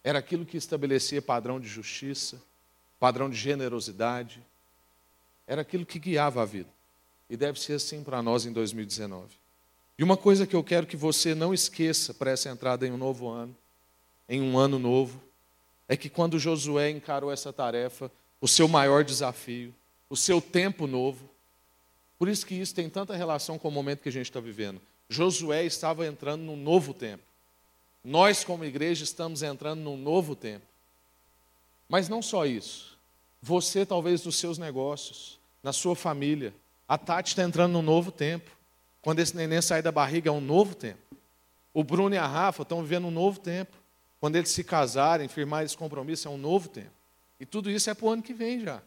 era 0.07 0.21
aquilo 0.21 0.47
que 0.47 0.57
estabelecia 0.57 1.21
padrão 1.21 1.59
de 1.59 1.67
justiça, 1.67 2.41
padrão 2.97 3.29
de 3.29 3.35
generosidade, 3.35 4.41
era 5.49 5.63
aquilo 5.63 5.85
que 5.85 5.99
guiava 5.99 6.43
a 6.43 6.45
vida. 6.45 6.71
E 7.29 7.37
deve 7.37 7.59
ser 7.59 7.73
assim 7.73 8.05
para 8.05 8.23
nós 8.23 8.47
em 8.47 8.53
2019. 8.53 9.35
E 9.99 10.05
uma 10.05 10.17
coisa 10.17 10.47
que 10.47 10.55
eu 10.55 10.63
quero 10.63 10.87
que 10.87 10.97
você 10.97 11.35
não 11.35 11.55
esqueça 11.55 12.13
para 12.13 12.31
essa 12.31 12.51
entrada 12.51 12.87
em 12.87 12.93
um 12.93 12.99
novo 12.99 13.29
ano, 13.29 13.57
em 14.29 14.43
um 14.43 14.59
ano 14.59 14.79
novo, 14.79 15.23
é 15.89 15.97
que 15.97 16.11
quando 16.11 16.39
Josué 16.39 16.91
encarou 16.91 17.33
essa 17.33 17.53
tarefa, 17.53 18.11
o 18.41 18.49
seu 18.49 18.69
maior 18.69 19.05
desafio, 19.05 19.75
o 20.11 20.17
seu 20.17 20.41
tempo 20.41 20.87
novo, 20.87 21.29
por 22.19 22.29
isso 22.29 22.47
que 22.47 22.55
isso 22.55 22.75
tem 22.75 22.89
tanta 22.89 23.15
relação 23.15 23.59
com 23.59 23.69
o 23.69 23.73
momento 23.73 24.01
que 24.01 24.09
a 24.09 24.13
gente 24.13 24.27
está 24.27 24.41
vivendo. 24.41 24.81
Josué 25.09 25.65
estava 25.65 26.07
entrando 26.07 26.43
num 26.43 26.57
novo 26.57 26.93
tempo. 26.93 27.23
Nós, 28.03 28.45
como 28.45 28.65
igreja, 28.65 29.05
estamos 29.05 29.43
entrando 29.43 29.81
num 29.81 29.97
novo 29.97 30.35
tempo. 30.35 30.65
Mas 31.89 32.09
não 32.09 32.23
só 32.23 32.47
isso. 32.47 32.97
Você, 33.43 33.85
talvez, 33.85 34.25
nos 34.25 34.37
seus 34.37 34.59
negócios, 34.59 35.39
na 35.63 35.73
sua 35.73 35.95
família. 35.95 36.55
A 36.89 36.97
Tati 36.97 37.31
está 37.31 37.43
entrando 37.43 37.73
num 37.73 37.83
novo 37.83 38.11
tempo. 38.11 38.51
Quando 39.07 39.21
esse 39.21 39.37
neném 39.37 39.63
sair 39.63 39.83
da 39.83 39.93
barriga, 39.93 40.31
é 40.31 40.33
um 40.33 40.41
novo 40.41 40.75
tempo. 40.75 40.99
O 41.73 41.85
Bruno 41.85 42.17
e 42.17 42.19
a 42.19 42.27
Rafa 42.27 42.63
estão 42.63 42.83
vivendo 42.83 43.07
um 43.07 43.11
novo 43.13 43.39
tempo. 43.39 43.77
Quando 44.19 44.35
eles 44.35 44.51
se 44.51 44.65
casarem, 44.65 45.29
firmar 45.29 45.65
esse 45.65 45.77
compromisso, 45.77 46.27
é 46.27 46.31
um 46.33 46.37
novo 46.37 46.69
tempo. 46.69 46.91
E 47.39 47.47
tudo 47.47 47.71
isso 47.71 47.89
é 47.89 47.95
para 47.95 48.05
o 48.05 48.11
ano 48.11 48.21
que 48.21 48.35
vem 48.35 48.59
já. 48.59 48.83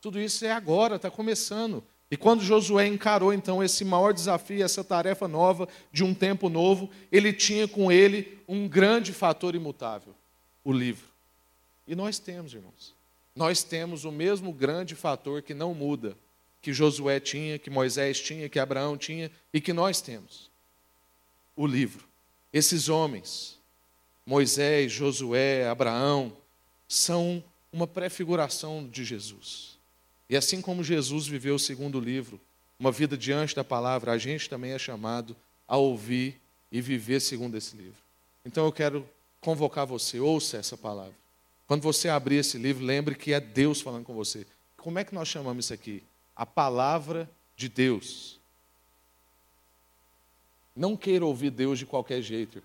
Tudo 0.00 0.20
isso 0.20 0.44
é 0.44 0.50
agora, 0.50 0.96
está 0.96 1.08
começando. 1.08 1.84
E 2.10 2.16
quando 2.16 2.42
Josué 2.42 2.88
encarou 2.88 3.32
então 3.32 3.62
esse 3.62 3.84
maior 3.84 4.12
desafio, 4.12 4.64
essa 4.64 4.82
tarefa 4.82 5.28
nova 5.28 5.68
de 5.92 6.02
um 6.02 6.12
tempo 6.12 6.48
novo, 6.48 6.90
ele 7.12 7.32
tinha 7.32 7.68
com 7.68 7.92
ele 7.92 8.40
um 8.48 8.66
grande 8.66 9.12
fator 9.12 9.54
imutável: 9.54 10.12
o 10.64 10.72
livro. 10.72 11.06
E 11.86 11.94
nós 11.94 12.18
temos, 12.18 12.52
irmãos. 12.52 12.92
Nós 13.36 13.62
temos 13.62 14.04
o 14.04 14.10
mesmo 14.10 14.52
grande 14.52 14.96
fator 14.96 15.42
que 15.42 15.54
não 15.54 15.74
muda, 15.74 16.18
que 16.60 16.72
Josué 16.72 17.18
tinha, 17.20 17.58
que 17.58 17.70
Moisés 17.70 18.20
tinha, 18.20 18.48
que 18.48 18.58
Abraão 18.58 18.96
tinha 18.96 19.30
e 19.52 19.60
que 19.60 19.72
nós 19.72 20.00
temos: 20.00 20.50
o 21.56 21.66
livro. 21.66 22.08
Esses 22.52 22.88
homens, 22.88 23.58
Moisés, 24.26 24.90
Josué, 24.90 25.68
Abraão, 25.68 26.36
são 26.88 27.42
uma 27.72 27.86
prefiguração 27.86 28.86
de 28.88 29.04
Jesus. 29.04 29.78
E 30.28 30.36
assim 30.36 30.60
como 30.60 30.82
Jesus 30.82 31.26
viveu 31.26 31.58
segundo 31.58 31.98
o 31.98 32.00
livro, 32.00 32.40
uma 32.78 32.90
vida 32.90 33.16
diante 33.16 33.54
da 33.54 33.62
palavra, 33.62 34.12
a 34.12 34.18
gente 34.18 34.48
também 34.48 34.72
é 34.72 34.78
chamado 34.78 35.36
a 35.66 35.76
ouvir 35.76 36.40
e 36.72 36.80
viver 36.80 37.20
segundo 37.20 37.56
esse 37.56 37.76
livro. 37.76 37.98
Então 38.44 38.64
eu 38.64 38.72
quero 38.72 39.08
convocar 39.40 39.86
você, 39.86 40.18
ouça 40.18 40.56
essa 40.56 40.76
palavra. 40.76 41.14
Quando 41.66 41.82
você 41.82 42.08
abrir 42.08 42.36
esse 42.36 42.58
livro, 42.58 42.84
lembre 42.84 43.14
que 43.14 43.32
é 43.32 43.38
Deus 43.38 43.80
falando 43.80 44.04
com 44.04 44.14
você. 44.14 44.46
Como 44.76 44.98
é 44.98 45.04
que 45.04 45.14
nós 45.14 45.28
chamamos 45.28 45.66
isso 45.66 45.74
aqui? 45.74 46.02
A 46.40 46.46
palavra 46.46 47.30
de 47.54 47.68
Deus. 47.68 48.40
Não 50.74 50.96
queira 50.96 51.26
ouvir 51.26 51.50
Deus 51.50 51.78
de 51.78 51.84
qualquer 51.84 52.22
jeito. 52.22 52.62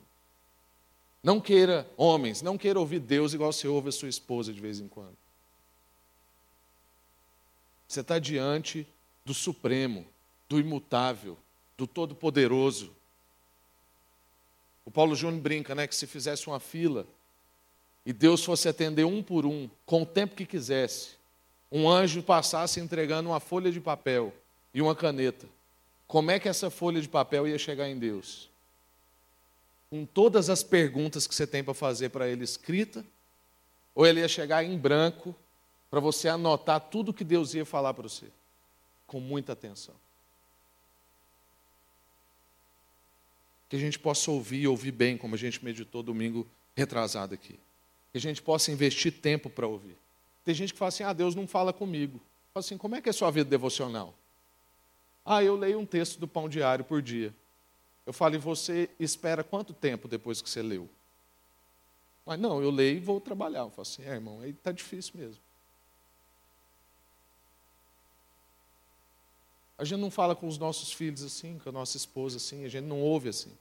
Não 1.21 1.41
queira, 1.41 1.85
homens, 1.97 2.41
não 2.41 2.57
queira 2.57 2.79
ouvir 2.79 2.99
Deus 2.99 3.33
igual 3.33 3.51
você 3.51 3.67
ouve 3.67 3.89
a 3.89 3.91
sua 3.91 4.07
esposa 4.07 4.53
de 4.53 4.61
vez 4.61 4.79
em 4.79 4.87
quando. 4.87 5.17
Você 7.85 7.99
está 7.99 8.17
diante 8.17 8.87
do 9.25 9.33
Supremo, 9.33 10.07
do 10.47 10.57
Imutável, 10.57 11.37
do 11.77 11.85
Todo-Poderoso. 11.85 12.95
O 14.85 14.91
Paulo 14.91 15.17
Júnior 15.17 15.41
brinca, 15.41 15.75
né, 15.75 15.85
que 15.85 15.95
se 15.95 16.07
fizesse 16.07 16.47
uma 16.47 16.61
fila 16.61 17.05
e 18.05 18.13
Deus 18.13 18.41
fosse 18.41 18.69
atender 18.69 19.03
um 19.03 19.21
por 19.21 19.45
um, 19.45 19.69
com 19.85 20.03
o 20.03 20.05
tempo 20.05 20.33
que 20.33 20.45
quisesse, 20.45 21.15
um 21.77 21.89
anjo 21.89 22.23
passasse 22.23 22.79
entregando 22.79 23.27
uma 23.27 23.39
folha 23.41 23.69
de 23.69 23.81
papel 23.81 24.33
e 24.73 24.81
uma 24.81 24.95
caneta, 24.95 25.45
como 26.07 26.31
é 26.31 26.39
que 26.39 26.47
essa 26.47 26.69
folha 26.69 27.01
de 27.01 27.09
papel 27.09 27.45
ia 27.45 27.57
chegar 27.57 27.89
em 27.89 27.99
Deus? 27.99 28.49
Com 29.89 30.05
todas 30.05 30.49
as 30.49 30.63
perguntas 30.63 31.27
que 31.27 31.35
você 31.35 31.45
tem 31.45 31.65
para 31.65 31.73
fazer 31.73 32.11
para 32.11 32.29
ele 32.29 32.45
escrita, 32.45 33.05
ou 33.93 34.07
ele 34.07 34.21
ia 34.21 34.27
chegar 34.29 34.63
em 34.63 34.77
branco 34.77 35.35
para 35.89 35.99
você 35.99 36.29
anotar 36.29 36.79
tudo 36.79 37.13
que 37.13 37.25
Deus 37.25 37.53
ia 37.53 37.65
falar 37.65 37.93
para 37.93 38.03
você, 38.03 38.27
com 39.05 39.19
muita 39.19 39.51
atenção. 39.51 39.95
Que 43.67 43.75
a 43.75 43.79
gente 43.79 43.99
possa 43.99 44.31
ouvir 44.31 44.61
e 44.61 44.67
ouvir 44.67 44.93
bem, 44.93 45.17
como 45.17 45.35
a 45.35 45.37
gente 45.37 45.63
meditou 45.63 46.01
domingo 46.01 46.47
retrasado 46.73 47.33
aqui. 47.33 47.59
Que 48.13 48.17
a 48.17 48.21
gente 48.21 48.41
possa 48.41 48.71
investir 48.71 49.11
tempo 49.11 49.49
para 49.49 49.67
ouvir. 49.67 49.97
Tem 50.45 50.53
gente 50.53 50.71
que 50.71 50.79
fala 50.79 50.89
assim: 50.89 51.03
ah, 51.03 51.11
Deus 51.11 51.35
não 51.35 51.47
fala 51.47 51.73
comigo. 51.73 52.21
Fala 52.53 52.63
assim: 52.63 52.77
como 52.77 52.95
é 52.95 53.01
que 53.01 53.09
é 53.09 53.11
a 53.11 53.13
sua 53.13 53.31
vida 53.31 53.49
devocional? 53.49 54.13
Ah, 55.25 55.43
eu 55.43 55.55
leio 55.55 55.79
um 55.79 55.85
texto 55.85 56.19
do 56.19 56.27
pão 56.27 56.47
diário 56.47 56.85
por 56.85 57.01
dia. 57.01 57.33
Eu 58.05 58.13
falo, 58.13 58.35
e 58.35 58.37
você 58.37 58.87
espera 58.99 59.43
quanto 59.43 59.73
tempo 59.73 60.07
depois 60.07 60.39
que 60.39 60.47
você 60.47 60.61
leu? 60.61 60.87
Mas 62.23 62.39
não, 62.39 62.61
eu 62.61 62.69
leio 62.69 62.97
e 62.97 62.99
vou 62.99 63.19
trabalhar. 63.19 63.61
Eu 63.61 63.71
falo 63.71 63.81
assim, 63.81 64.03
é, 64.03 64.09
irmão, 64.09 64.39
aí 64.41 64.51
está 64.51 64.71
difícil 64.71 65.13
mesmo. 65.15 65.41
A 69.77 69.83
gente 69.83 69.99
não 69.99 70.11
fala 70.11 70.35
com 70.35 70.47
os 70.47 70.57
nossos 70.57 70.93
filhos 70.93 71.23
assim, 71.23 71.59
com 71.59 71.69
a 71.69 71.71
nossa 71.71 71.97
esposa 71.97 72.37
assim, 72.37 72.63
a 72.63 72.69
gente 72.69 72.85
não 72.85 73.01
ouve 73.01 73.29
assim. 73.29 73.51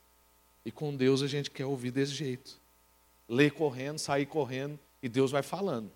E 0.63 0.71
com 0.71 0.95
Deus 0.95 1.23
a 1.23 1.27
gente 1.27 1.49
quer 1.49 1.65
ouvir 1.65 1.91
desse 1.91 2.13
jeito. 2.13 2.57
Ler 3.27 3.51
correndo, 3.51 3.97
sair 3.97 4.25
correndo, 4.27 4.79
e 5.01 5.09
Deus 5.09 5.31
vai 5.31 5.41
falando. 5.41 5.91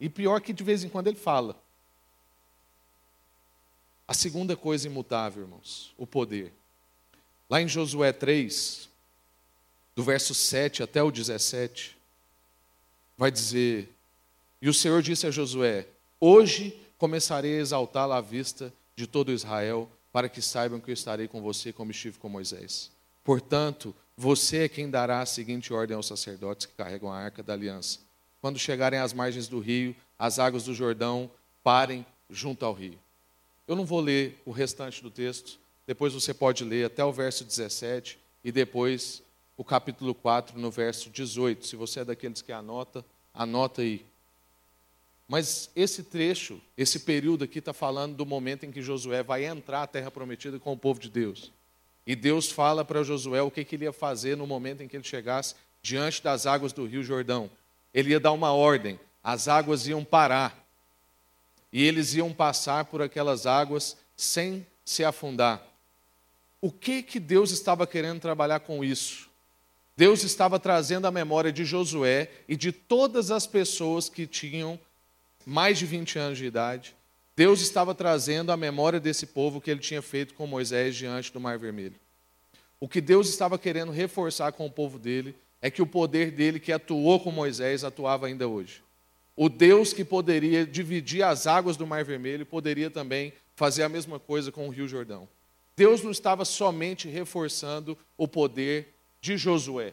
E 0.00 0.08
pior 0.08 0.40
que 0.40 0.52
de 0.52 0.62
vez 0.62 0.84
em 0.84 0.88
quando 0.88 1.06
ele 1.06 1.16
fala. 1.16 1.56
A 4.06 4.14
segunda 4.14 4.56
coisa 4.56 4.86
imutável, 4.86 5.42
irmãos, 5.42 5.92
o 5.96 6.06
poder. 6.06 6.52
Lá 7.48 7.60
em 7.60 7.68
Josué 7.68 8.12
3, 8.12 8.88
do 9.94 10.02
verso 10.02 10.34
7 10.34 10.82
até 10.82 11.02
o 11.02 11.10
17, 11.10 11.96
vai 13.16 13.30
dizer: 13.30 13.88
E 14.60 14.68
o 14.68 14.74
Senhor 14.74 15.02
disse 15.02 15.26
a 15.26 15.30
Josué: 15.30 15.86
Hoje 16.20 16.78
começarei 16.98 17.58
a 17.58 17.60
exaltá-la 17.60 18.18
à 18.18 18.20
vista 18.20 18.72
de 18.94 19.06
todo 19.06 19.32
Israel, 19.32 19.90
para 20.12 20.28
que 20.28 20.40
saibam 20.40 20.80
que 20.80 20.90
eu 20.90 20.94
estarei 20.94 21.28
com 21.28 21.42
você 21.42 21.72
como 21.72 21.90
estive 21.90 22.18
com 22.18 22.28
Moisés. 22.28 22.90
Portanto, 23.24 23.94
você 24.16 24.64
é 24.64 24.68
quem 24.68 24.88
dará 24.88 25.20
a 25.20 25.26
seguinte 25.26 25.72
ordem 25.72 25.96
aos 25.96 26.06
sacerdotes 26.06 26.66
que 26.66 26.74
carregam 26.74 27.12
a 27.12 27.18
arca 27.18 27.42
da 27.42 27.52
aliança. 27.52 28.05
Quando 28.40 28.58
chegarem 28.58 28.98
às 28.98 29.12
margens 29.12 29.48
do 29.48 29.58
rio, 29.58 29.94
as 30.18 30.38
águas 30.38 30.64
do 30.64 30.74
Jordão 30.74 31.30
parem 31.62 32.04
junto 32.30 32.64
ao 32.64 32.72
rio. 32.72 32.98
Eu 33.66 33.74
não 33.74 33.84
vou 33.84 34.00
ler 34.00 34.40
o 34.44 34.50
restante 34.50 35.02
do 35.02 35.10
texto, 35.10 35.58
depois 35.86 36.12
você 36.12 36.32
pode 36.32 36.64
ler 36.64 36.86
até 36.86 37.04
o 37.04 37.12
verso 37.12 37.44
17 37.44 38.18
e 38.44 38.52
depois 38.52 39.22
o 39.56 39.64
capítulo 39.64 40.14
4, 40.14 40.58
no 40.58 40.70
verso 40.70 41.10
18. 41.10 41.66
Se 41.66 41.76
você 41.76 42.00
é 42.00 42.04
daqueles 42.04 42.42
que 42.42 42.52
anota, 42.52 43.04
anota 43.32 43.82
aí. 43.82 44.04
Mas 45.28 45.70
esse 45.74 46.04
trecho, 46.04 46.60
esse 46.76 47.00
período 47.00 47.44
aqui 47.44 47.58
está 47.58 47.72
falando 47.72 48.14
do 48.14 48.24
momento 48.24 48.64
em 48.64 48.70
que 48.70 48.82
Josué 48.82 49.22
vai 49.22 49.44
entrar 49.44 49.82
à 49.82 49.86
terra 49.86 50.10
prometida 50.10 50.58
com 50.58 50.72
o 50.72 50.78
povo 50.78 51.00
de 51.00 51.10
Deus. 51.10 51.50
E 52.06 52.14
Deus 52.14 52.50
fala 52.50 52.84
para 52.84 53.02
Josué 53.02 53.42
o 53.42 53.50
que, 53.50 53.64
que 53.64 53.74
ele 53.74 53.84
ia 53.84 53.92
fazer 53.92 54.36
no 54.36 54.46
momento 54.46 54.82
em 54.82 54.88
que 54.88 54.96
ele 54.96 55.02
chegasse 55.02 55.56
diante 55.82 56.22
das 56.22 56.46
águas 56.46 56.72
do 56.72 56.86
rio 56.86 57.02
Jordão. 57.02 57.50
Ele 57.96 58.10
ia 58.10 58.20
dar 58.20 58.32
uma 58.32 58.52
ordem, 58.52 59.00
as 59.24 59.48
águas 59.48 59.86
iam 59.86 60.04
parar. 60.04 60.54
E 61.72 61.82
eles 61.82 62.12
iam 62.12 62.30
passar 62.30 62.84
por 62.84 63.00
aquelas 63.00 63.46
águas 63.46 63.96
sem 64.14 64.66
se 64.84 65.02
afundar. 65.02 65.66
O 66.60 66.70
que 66.70 67.02
que 67.02 67.18
Deus 67.18 67.50
estava 67.50 67.86
querendo 67.86 68.20
trabalhar 68.20 68.60
com 68.60 68.84
isso? 68.84 69.30
Deus 69.96 70.22
estava 70.24 70.60
trazendo 70.60 71.06
a 71.06 71.10
memória 71.10 71.50
de 71.50 71.64
Josué 71.64 72.30
e 72.46 72.54
de 72.54 72.70
todas 72.70 73.30
as 73.30 73.46
pessoas 73.46 74.10
que 74.10 74.26
tinham 74.26 74.78
mais 75.46 75.78
de 75.78 75.86
20 75.86 76.18
anos 76.18 76.36
de 76.36 76.44
idade. 76.44 76.94
Deus 77.34 77.62
estava 77.62 77.94
trazendo 77.94 78.52
a 78.52 78.58
memória 78.58 79.00
desse 79.00 79.24
povo 79.24 79.58
que 79.58 79.70
ele 79.70 79.80
tinha 79.80 80.02
feito 80.02 80.34
com 80.34 80.46
Moisés 80.46 80.94
diante 80.94 81.32
do 81.32 81.40
Mar 81.40 81.58
Vermelho. 81.58 81.96
O 82.78 82.86
que 82.86 83.00
Deus 83.00 83.26
estava 83.30 83.58
querendo 83.58 83.90
reforçar 83.90 84.52
com 84.52 84.66
o 84.66 84.70
povo 84.70 84.98
dele 84.98 85.34
é 85.60 85.70
que 85.70 85.82
o 85.82 85.86
poder 85.86 86.30
dele 86.30 86.60
que 86.60 86.72
atuou 86.72 87.20
com 87.20 87.30
Moisés 87.30 87.84
atuava 87.84 88.26
ainda 88.26 88.46
hoje. 88.46 88.82
O 89.34 89.48
Deus 89.48 89.92
que 89.92 90.04
poderia 90.04 90.66
dividir 90.66 91.22
as 91.22 91.46
águas 91.46 91.76
do 91.76 91.86
Mar 91.86 92.04
Vermelho 92.04 92.46
poderia 92.46 92.90
também 92.90 93.32
fazer 93.54 93.82
a 93.82 93.88
mesma 93.88 94.18
coisa 94.18 94.50
com 94.50 94.66
o 94.66 94.70
Rio 94.70 94.88
Jordão. 94.88 95.28
Deus 95.76 96.02
não 96.02 96.10
estava 96.10 96.44
somente 96.44 97.08
reforçando 97.08 97.98
o 98.16 98.26
poder 98.26 98.94
de 99.20 99.36
Josué. 99.36 99.92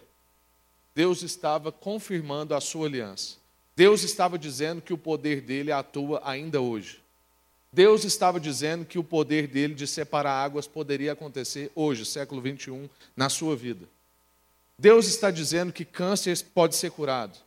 Deus 0.96 1.24
estava 1.24 1.72
confirmando 1.72 2.56
a 2.56 2.62
sua 2.62 2.88
aliança. 2.88 3.38
Deus 3.76 4.04
estava 4.04 4.38
dizendo 4.38 4.82
que 4.82 4.94
o 4.94 4.98
poder 4.98 5.42
dele 5.42 5.72
atua 5.72 6.22
ainda 6.24 6.62
hoje. 6.62 7.02
Deus 7.72 8.04
estava 8.04 8.40
dizendo 8.40 8.86
que 8.86 9.00
o 9.00 9.04
poder 9.04 9.48
dele 9.48 9.74
de 9.74 9.88
separar 9.88 10.44
águas 10.44 10.68
poderia 10.68 11.14
acontecer 11.14 11.72
hoje, 11.74 12.06
século 12.06 12.40
21, 12.40 12.88
na 13.18 13.30
sua 13.30 13.56
vida. 13.56 13.88
Deus 14.84 15.08
está 15.08 15.32
dizendo 15.32 15.72
que 15.72 15.86
câncer 15.86 16.38
pode 16.54 16.76
ser 16.76 16.92
curado. 16.92 17.38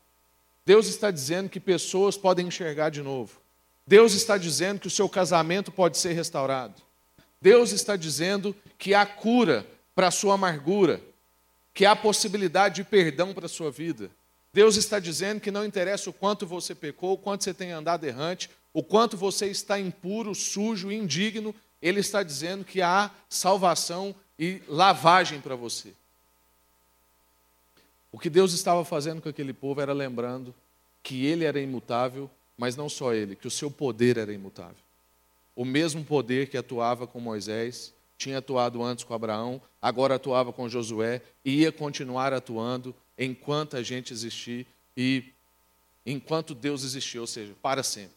Deus 0.64 0.86
está 0.86 1.10
dizendo 1.10 1.50
que 1.50 1.60
pessoas 1.60 2.16
podem 2.16 2.46
enxergar 2.46 2.88
de 2.88 3.02
novo. 3.02 3.38
Deus 3.86 4.14
está 4.14 4.38
dizendo 4.38 4.80
que 4.80 4.86
o 4.86 4.90
seu 4.90 5.06
casamento 5.06 5.70
pode 5.70 5.98
ser 5.98 6.14
restaurado. 6.14 6.80
Deus 7.38 7.72
está 7.72 7.94
dizendo 7.94 8.56
que 8.78 8.94
há 8.94 9.04
cura 9.04 9.66
para 9.94 10.06
a 10.06 10.10
sua 10.10 10.32
amargura 10.32 10.98
que 11.74 11.84
há 11.84 11.94
possibilidade 11.94 12.76
de 12.76 12.84
perdão 12.84 13.34
para 13.34 13.44
a 13.44 13.50
sua 13.50 13.70
vida. 13.70 14.10
Deus 14.50 14.76
está 14.76 14.98
dizendo 14.98 15.38
que 15.38 15.50
não 15.50 15.62
interessa 15.62 16.08
o 16.08 16.14
quanto 16.14 16.46
você 16.46 16.74
pecou, 16.74 17.12
o 17.12 17.18
quanto 17.18 17.44
você 17.44 17.52
tem 17.52 17.70
andado 17.70 18.06
errante, 18.06 18.48
o 18.72 18.82
quanto 18.82 19.14
você 19.14 19.44
está 19.48 19.78
impuro, 19.78 20.34
sujo, 20.34 20.90
indigno, 20.90 21.54
Ele 21.82 22.00
está 22.00 22.22
dizendo 22.22 22.64
que 22.64 22.80
há 22.80 23.10
salvação 23.28 24.14
e 24.38 24.62
lavagem 24.66 25.38
para 25.38 25.54
você. 25.54 25.92
O 28.16 28.18
que 28.18 28.30
Deus 28.30 28.54
estava 28.54 28.82
fazendo 28.82 29.20
com 29.20 29.28
aquele 29.28 29.52
povo 29.52 29.78
era 29.78 29.92
lembrando 29.92 30.54
que 31.02 31.26
Ele 31.26 31.44
era 31.44 31.60
imutável, 31.60 32.30
mas 32.56 32.74
não 32.74 32.88
só 32.88 33.12
Ele, 33.12 33.36
que 33.36 33.46
o 33.46 33.50
seu 33.50 33.70
poder 33.70 34.16
era 34.16 34.32
imutável. 34.32 34.78
O 35.54 35.66
mesmo 35.66 36.02
poder 36.02 36.48
que 36.48 36.56
atuava 36.56 37.06
com 37.06 37.20
Moisés, 37.20 37.92
tinha 38.16 38.38
atuado 38.38 38.82
antes 38.82 39.04
com 39.04 39.12
Abraão, 39.12 39.60
agora 39.82 40.14
atuava 40.14 40.50
com 40.50 40.66
Josué 40.66 41.20
e 41.44 41.56
ia 41.60 41.70
continuar 41.70 42.32
atuando 42.32 42.94
enquanto 43.18 43.76
a 43.76 43.82
gente 43.82 44.14
existir 44.14 44.66
e 44.96 45.24
enquanto 46.06 46.54
Deus 46.54 46.84
existir, 46.84 47.18
ou 47.18 47.26
seja, 47.26 47.52
para 47.60 47.82
sempre. 47.82 48.16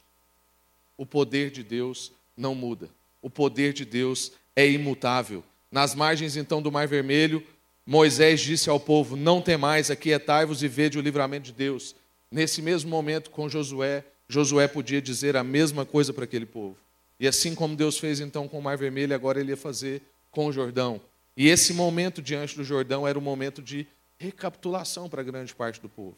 O 0.95 1.05
poder 1.05 1.51
de 1.51 1.61
Deus 1.61 2.13
não 2.37 2.55
muda. 2.55 2.89
O 3.21 3.29
poder 3.29 3.73
de 3.73 3.83
Deus 3.83 4.31
é 4.55 4.65
imutável. 4.65 5.43
Nas 5.69 5.93
margens 5.93 6.37
então 6.37 6.61
do 6.61 6.71
Mar 6.71 6.87
Vermelho, 6.87 7.45
Moisés 7.89 8.39
disse 8.41 8.69
ao 8.69 8.79
povo: 8.79 9.15
Não 9.15 9.41
temais, 9.41 9.89
aquietai-vos 9.89 10.61
e 10.61 10.67
vede 10.67 10.99
o 10.99 11.01
livramento 11.01 11.45
de 11.45 11.53
Deus. 11.53 11.95
Nesse 12.29 12.61
mesmo 12.61 12.87
momento, 12.87 13.31
com 13.31 13.49
Josué, 13.49 14.05
Josué 14.27 14.67
podia 14.67 15.01
dizer 15.01 15.35
a 15.35 15.43
mesma 15.43 15.87
coisa 15.87 16.13
para 16.13 16.25
aquele 16.25 16.45
povo. 16.45 16.77
E 17.19 17.27
assim 17.27 17.55
como 17.55 17.75
Deus 17.75 17.97
fez 17.97 18.19
então 18.19 18.47
com 18.47 18.59
o 18.59 18.61
Mar 18.61 18.77
Vermelho, 18.77 19.15
agora 19.15 19.39
ele 19.39 19.53
ia 19.53 19.57
fazer 19.57 20.03
com 20.29 20.45
o 20.45 20.51
Jordão. 20.51 21.01
E 21.35 21.47
esse 21.47 21.73
momento 21.73 22.21
diante 22.21 22.55
do 22.55 22.63
Jordão 22.63 23.07
era 23.07 23.17
um 23.17 23.23
momento 23.23 23.59
de 23.59 23.87
recapitulação 24.19 25.09
para 25.09 25.23
grande 25.23 25.55
parte 25.55 25.81
do 25.81 25.89
povo. 25.89 26.17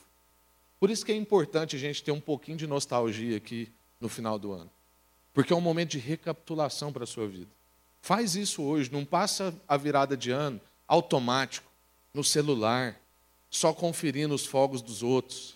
Por 0.77 0.89
isso 0.89 1.05
que 1.05 1.13
é 1.13 1.15
importante 1.15 1.77
a 1.77 1.79
gente 1.79 2.03
ter 2.03 2.11
um 2.11 2.19
pouquinho 2.19 2.57
de 2.57 2.67
nostalgia 2.67 3.37
aqui 3.37 3.71
no 3.97 4.09
final 4.09 4.37
do 4.37 4.51
ano. 4.51 4.69
Porque 5.33 5.53
é 5.53 5.55
um 5.55 5.61
momento 5.61 5.91
de 5.91 5.99
recapitulação 5.99 6.91
para 6.91 7.05
a 7.05 7.07
sua 7.07 7.29
vida. 7.29 7.47
Faz 8.01 8.35
isso 8.35 8.61
hoje, 8.61 8.91
não 8.91 9.05
passa 9.05 9.55
a 9.69 9.77
virada 9.77 10.17
de 10.17 10.31
ano 10.31 10.59
automático, 10.91 11.71
no 12.13 12.21
celular, 12.21 12.99
só 13.49 13.73
conferindo 13.73 14.35
os 14.35 14.45
fogos 14.45 14.81
dos 14.81 15.01
outros. 15.01 15.55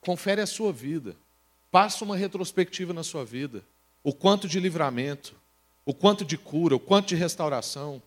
Confere 0.00 0.40
a 0.40 0.46
sua 0.46 0.72
vida. 0.72 1.16
Passa 1.72 2.04
uma 2.04 2.16
retrospectiva 2.16 2.92
na 2.92 3.02
sua 3.02 3.24
vida 3.24 3.64
o 4.04 4.12
quanto 4.12 4.46
de 4.46 4.60
livramento, 4.60 5.34
o 5.84 5.92
quanto 5.92 6.24
de 6.24 6.38
cura, 6.38 6.76
o 6.76 6.78
quanto 6.78 7.08
de 7.08 7.16
restauração, 7.16 8.00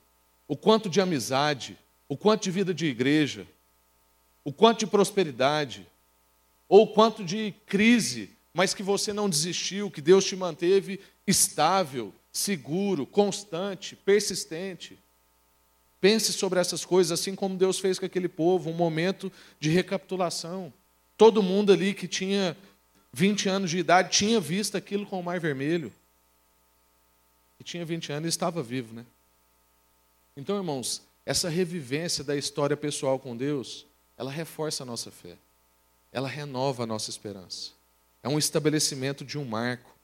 o 0.48 0.56
quanto 0.56 0.90
de 0.90 1.02
amizade, 1.02 1.78
o 2.08 2.16
quanto 2.16 2.44
de 2.44 2.52
vida 2.52 2.74
de 2.74 2.86
igreja, 2.86 3.46
o 4.46 4.54
quanto 4.54 4.80
de 4.80 4.88
prosperidade, 4.88 5.86
ou 6.70 6.84
o 6.84 6.88
quanto 6.88 7.26
de 7.26 7.54
crise, 7.66 8.30
mas 8.54 8.74
que 8.74 8.84
você 8.84 9.12
não 9.12 9.30
desistiu, 9.30 9.92
que 9.92 10.00
Deus 10.00 10.24
te 10.24 10.36
manteve 10.38 11.02
estável, 11.26 12.14
seguro, 12.32 13.06
constante, 13.06 13.98
persistente. 13.98 14.98
Pense 16.00 16.32
sobre 16.34 16.60
essas 16.60 16.86
coisas, 16.86 17.20
assim 17.20 17.36
como 17.36 17.58
Deus 17.58 17.80
fez 17.80 17.98
com 17.98 18.06
aquele 18.06 18.28
povo, 18.28 18.70
um 18.70 18.74
momento 18.74 19.32
de 19.60 19.70
recapitulação. 19.70 20.72
Todo 21.18 21.42
mundo 21.42 21.72
ali 21.72 21.94
que 21.94 22.08
tinha 22.08 22.56
20 23.12 23.50
anos 23.50 23.72
de 23.72 23.80
idade, 23.80 24.12
tinha 24.12 24.40
visto 24.40 24.78
aquilo 24.78 25.06
com 25.06 25.20
o 25.20 25.24
mar 25.24 25.40
vermelho. 25.40 25.92
E 27.60 27.64
tinha 27.64 27.84
20 27.84 28.12
anos 28.12 28.26
e 28.28 28.30
estava 28.30 28.62
vivo, 28.62 28.94
né? 28.94 29.06
Então, 30.36 30.56
irmãos, 30.56 31.02
essa 31.26 31.50
revivência 31.50 32.24
da 32.24 32.36
história 32.36 32.78
pessoal 32.78 33.18
com 33.18 33.36
Deus, 33.36 33.88
ela 34.18 34.32
reforça 34.32 34.84
a 34.84 34.86
nossa 34.86 35.10
fé. 35.10 35.36
Ela 36.12 36.28
renova 36.28 36.84
a 36.84 36.86
nossa 36.86 37.10
esperança. 37.10 37.72
É 38.22 38.30
um 38.30 38.38
estabelecimento 38.38 39.26
de 39.26 39.38
um 39.38 39.46
marco. 39.46 39.96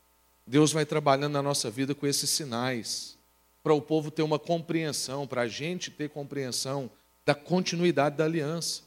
Deus 0.45 0.71
vai 0.71 0.85
trabalhando 0.85 1.33
na 1.33 1.41
nossa 1.41 1.69
vida 1.69 1.93
com 1.93 2.07
esses 2.07 2.29
sinais, 2.29 3.15
para 3.63 3.73
o 3.73 3.81
povo 3.81 4.11
ter 4.11 4.21
uma 4.21 4.37
compreensão, 4.37 5.25
para 5.25 5.43
a 5.43 5.47
gente 5.47 5.89
ter 5.89 6.09
compreensão 6.09 6.91
da 7.25 7.33
continuidade 7.33 8.17
da 8.17 8.25
aliança. 8.25 8.83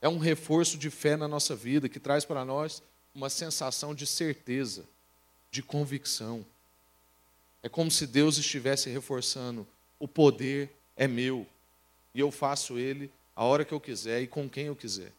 É 0.00 0.08
um 0.08 0.18
reforço 0.18 0.78
de 0.78 0.88
fé 0.88 1.16
na 1.16 1.26
nossa 1.26 1.56
vida 1.56 1.88
que 1.88 1.98
traz 1.98 2.24
para 2.24 2.44
nós 2.44 2.82
uma 3.12 3.28
sensação 3.28 3.94
de 3.94 4.06
certeza, 4.06 4.84
de 5.50 5.62
convicção. 5.62 6.46
É 7.62 7.68
como 7.68 7.90
se 7.90 8.06
Deus 8.06 8.38
estivesse 8.38 8.88
reforçando: 8.88 9.66
o 9.98 10.06
poder 10.06 10.70
é 10.96 11.08
meu 11.08 11.46
e 12.14 12.20
eu 12.20 12.30
faço 12.30 12.78
ele 12.78 13.10
a 13.34 13.44
hora 13.44 13.64
que 13.64 13.74
eu 13.74 13.80
quiser 13.80 14.22
e 14.22 14.26
com 14.26 14.48
quem 14.48 14.66
eu 14.66 14.76
quiser. 14.76 15.12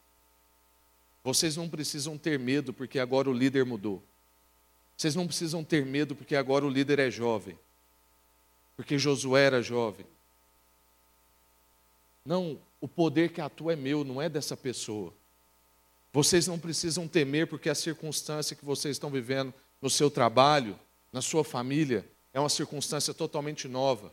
Vocês 1.23 1.58
não 1.58 1.67
precisam 1.67 2.17
ter 2.17 2.39
medo 2.39 2.71
porque 2.71 2.99
agora 2.99 3.29
o 3.29 3.34
líder 3.34 3.65
mudou. 3.65 4.01
Vocês 4.95 5.15
não 5.15 5.27
precisam 5.27 5.63
ter 5.63 5.86
medo 5.86 6.15
porque 6.15 6.36
agora 6.36 6.65
o 6.65 6.69
líder 6.69 6.99
é 6.99 7.10
jovem. 7.10 7.58
Porque 8.75 8.97
Josué 8.97 9.45
era 9.45 9.61
jovem. 9.61 10.05
Não, 12.25 12.59
o 12.81 12.88
poder 12.88 13.29
que 13.31 13.39
atua 13.39 13.73
é 13.73 13.75
meu, 13.75 14.03
não 14.03 14.21
é 14.21 14.27
dessa 14.27 14.57
pessoa. 14.57 15.13
Vocês 16.11 16.47
não 16.47 16.57
precisam 16.57 17.07
temer, 17.07 17.47
porque 17.47 17.69
a 17.69 17.75
circunstância 17.75 18.55
que 18.55 18.65
vocês 18.65 18.95
estão 18.95 19.09
vivendo 19.09 19.53
no 19.81 19.89
seu 19.89 20.09
trabalho, 20.09 20.79
na 21.11 21.21
sua 21.21 21.43
família, 21.43 22.05
é 22.33 22.39
uma 22.39 22.49
circunstância 22.49 23.13
totalmente 23.13 23.67
nova. 23.67 24.11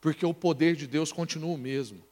Porque 0.00 0.26
o 0.26 0.34
poder 0.34 0.76
de 0.76 0.86
Deus 0.86 1.10
continua 1.10 1.54
o 1.54 1.58
mesmo. 1.58 2.02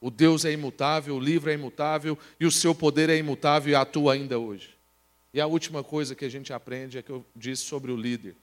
O 0.00 0.10
Deus 0.10 0.44
é 0.44 0.52
imutável, 0.52 1.16
o 1.16 1.20
livro 1.20 1.50
é 1.50 1.54
imutável 1.54 2.18
e 2.38 2.46
o 2.46 2.50
seu 2.50 2.74
poder 2.74 3.10
é 3.10 3.16
imutável 3.16 3.72
e 3.72 3.74
atua 3.74 4.14
ainda 4.14 4.38
hoje. 4.38 4.74
E 5.32 5.40
a 5.40 5.46
última 5.46 5.84
coisa 5.84 6.14
que 6.14 6.24
a 6.24 6.28
gente 6.28 6.52
aprende 6.52 6.98
é 6.98 7.02
que 7.02 7.10
eu 7.10 7.24
disse 7.36 7.64
sobre 7.64 7.92
o 7.92 7.96
líder. 7.96 8.34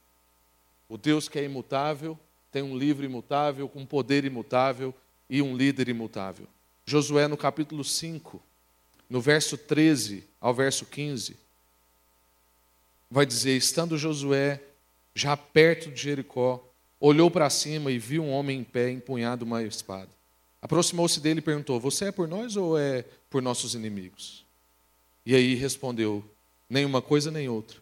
O 0.87 0.97
Deus 0.97 1.27
que 1.27 1.39
é 1.39 1.43
imutável 1.43 2.17
tem 2.51 2.61
um 2.61 2.77
livro 2.77 3.05
imutável, 3.05 3.67
com 3.67 3.79
um 3.81 3.85
poder 3.85 4.25
imutável 4.25 4.93
e 5.29 5.41
um 5.41 5.55
líder 5.55 5.89
imutável. 5.89 6.47
Josué, 6.85 7.27
no 7.27 7.35
capítulo 7.35 7.83
5, 7.83 8.41
no 9.09 9.19
verso 9.19 9.57
13 9.57 10.23
ao 10.39 10.53
verso 10.53 10.85
15, 10.85 11.35
vai 13.09 13.25
dizer: 13.25 13.57
Estando 13.57 13.97
Josué 13.97 14.61
já 15.13 15.35
perto 15.35 15.91
de 15.91 16.01
Jericó, 16.01 16.63
olhou 16.99 17.29
para 17.29 17.49
cima 17.49 17.91
e 17.91 17.97
viu 17.97 18.23
um 18.23 18.31
homem 18.31 18.59
em 18.59 18.63
pé, 18.63 18.89
empunhado 18.89 19.45
uma 19.45 19.63
espada. 19.63 20.09
Aproximou-se 20.61 21.19
dele 21.19 21.39
e 21.39 21.43
perguntou: 21.43 21.79
Você 21.79 22.05
é 22.05 22.11
por 22.11 22.27
nós 22.27 22.55
ou 22.55 22.77
é 22.77 23.03
por 23.29 23.41
nossos 23.41 23.75
inimigos? 23.75 24.45
E 25.25 25.35
aí 25.35 25.55
respondeu: 25.55 26.23
Nenhuma 26.69 27.01
coisa 27.01 27.31
nem 27.31 27.49
outra. 27.49 27.77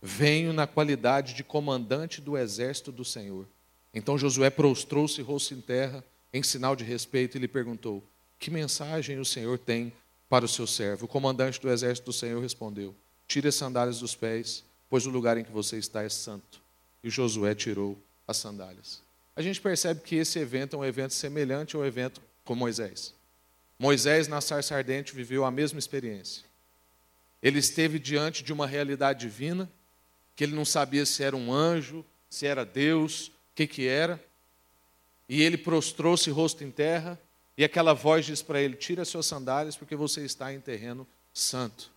Venho 0.00 0.52
na 0.52 0.66
qualidade 0.66 1.32
de 1.34 1.44
comandante 1.44 2.20
do 2.20 2.36
exército 2.36 2.90
do 2.90 3.04
Senhor. 3.04 3.46
Então 3.92 4.16
Josué 4.16 4.48
prostrou-se 4.50 5.20
rosto 5.20 5.54
em 5.54 5.60
terra, 5.60 6.04
em 6.32 6.42
sinal 6.42 6.74
de 6.74 6.84
respeito, 6.84 7.36
e 7.36 7.40
lhe 7.40 7.48
perguntou: 7.48 8.02
Que 8.38 8.50
mensagem 8.50 9.18
o 9.18 9.24
Senhor 9.24 9.58
tem 9.58 9.92
para 10.28 10.44
o 10.44 10.48
seu 10.48 10.66
servo? 10.66 11.04
O 11.04 11.08
comandante 11.08 11.60
do 11.60 11.70
exército 11.70 12.06
do 12.06 12.12
Senhor 12.12 12.40
respondeu: 12.40 12.94
Tire 13.26 13.48
as 13.48 13.54
sandálias 13.54 14.00
dos 14.00 14.14
pés, 14.14 14.64
pois 14.88 15.06
o 15.06 15.10
lugar 15.10 15.36
em 15.36 15.44
que 15.44 15.52
você 15.52 15.76
está 15.76 16.02
é 16.02 16.08
santo. 16.08 16.60
E 17.04 17.10
Josué 17.10 17.54
tirou 17.54 17.98
as 18.26 18.36
sandálias. 18.36 19.02
A 19.34 19.42
gente 19.42 19.60
percebe 19.60 20.00
que 20.00 20.16
esse 20.16 20.38
evento 20.38 20.76
é 20.76 20.78
um 20.78 20.84
evento 20.84 21.14
semelhante 21.14 21.74
ao 21.74 21.84
evento 21.84 22.20
com 22.44 22.54
Moisés. 22.54 23.14
Moisés, 23.78 24.28
na 24.28 24.40
sarça 24.40 24.76
ardente, 24.76 25.14
viveu 25.14 25.44
a 25.44 25.50
mesma 25.50 25.78
experiência. 25.78 26.44
Ele 27.42 27.58
esteve 27.58 27.98
diante 27.98 28.44
de 28.44 28.52
uma 28.52 28.66
realidade 28.66 29.20
divina, 29.20 29.68
que 30.36 30.44
ele 30.44 30.54
não 30.54 30.64
sabia 30.64 31.04
se 31.04 31.22
era 31.22 31.36
um 31.36 31.52
anjo, 31.52 32.04
se 32.30 32.46
era 32.46 32.64
Deus, 32.64 33.32
o 33.52 33.54
que, 33.54 33.66
que 33.66 33.86
era. 33.86 34.22
E 35.28 35.42
ele 35.42 35.56
prostrou-se 35.56 36.30
rosto 36.30 36.64
em 36.64 36.70
terra, 36.70 37.18
e 37.56 37.64
aquela 37.64 37.92
voz 37.92 38.26
diz 38.26 38.42
para 38.42 38.60
ele: 38.60 38.76
Tira 38.76 39.04
suas 39.04 39.26
sandálias, 39.26 39.76
porque 39.76 39.94
você 39.94 40.24
está 40.24 40.52
em 40.52 40.60
terreno 40.60 41.06
santo. 41.32 41.90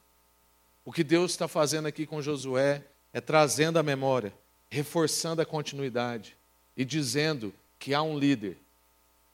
O 0.83 0.91
que 0.91 1.03
Deus 1.03 1.31
está 1.31 1.47
fazendo 1.47 1.87
aqui 1.87 2.05
com 2.05 2.21
Josué 2.21 2.83
é 3.11 3.19
trazendo 3.19 3.79
a 3.79 3.83
memória, 3.83 4.33
reforçando 4.69 5.41
a 5.41 5.45
continuidade 5.45 6.35
e 6.77 6.85
dizendo 6.85 7.53
que 7.79 7.93
há 7.93 8.01
um 8.01 8.17
líder 8.19 8.57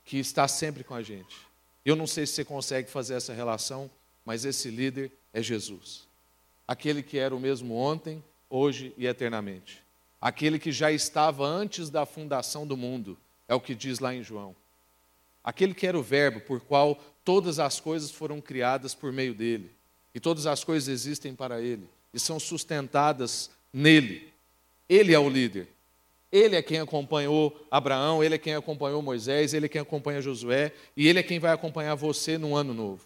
que 0.05 0.17
está 0.17 0.47
sempre 0.47 0.83
com 0.83 0.93
a 0.93 1.01
gente. 1.01 1.35
Eu 1.83 1.95
não 1.95 2.05
sei 2.05 2.25
se 2.25 2.33
você 2.33 2.45
consegue 2.45 2.89
fazer 2.89 3.15
essa 3.15 3.33
relação, 3.33 3.89
mas 4.23 4.45
esse 4.45 4.69
líder 4.69 5.11
é 5.33 5.41
Jesus. 5.41 6.07
Aquele 6.67 7.01
que 7.01 7.17
era 7.17 7.35
o 7.35 7.39
mesmo 7.39 7.75
ontem, 7.75 8.23
hoje 8.49 8.93
e 8.97 9.07
eternamente. 9.07 9.81
Aquele 10.21 10.59
que 10.59 10.71
já 10.71 10.91
estava 10.91 11.45
antes 11.47 11.89
da 11.89 12.05
fundação 12.05 12.67
do 12.67 12.77
mundo, 12.77 13.17
é 13.47 13.55
o 13.55 13.59
que 13.59 13.73
diz 13.73 13.97
lá 13.97 14.13
em 14.13 14.21
João. 14.21 14.55
Aquele 15.43 15.73
que 15.73 15.87
era 15.87 15.97
o 15.97 16.03
Verbo, 16.03 16.41
por 16.41 16.61
qual 16.61 16.95
todas 17.25 17.57
as 17.57 17.79
coisas 17.79 18.11
foram 18.11 18.39
criadas 18.39 18.93
por 18.93 19.11
meio 19.11 19.33
dele, 19.33 19.71
e 20.13 20.19
todas 20.19 20.45
as 20.45 20.63
coisas 20.63 20.87
existem 20.87 21.33
para 21.33 21.59
ele, 21.59 21.89
e 22.13 22.19
são 22.19 22.39
sustentadas 22.39 23.49
nele. 23.73 24.31
Ele 24.87 25.11
é 25.13 25.19
o 25.19 25.27
líder. 25.27 25.67
Ele 26.31 26.55
é 26.55 26.61
quem 26.61 26.79
acompanhou 26.79 27.67
Abraão, 27.69 28.23
ele 28.23 28.35
é 28.35 28.37
quem 28.37 28.53
acompanhou 28.55 29.01
Moisés, 29.01 29.53
ele 29.53 29.65
é 29.65 29.69
quem 29.69 29.81
acompanha 29.81 30.21
Josué, 30.21 30.71
e 30.95 31.07
ele 31.07 31.19
é 31.19 31.23
quem 31.23 31.39
vai 31.39 31.51
acompanhar 31.51 31.95
você 31.95 32.37
no 32.37 32.55
ano 32.55 32.73
novo. 32.73 33.03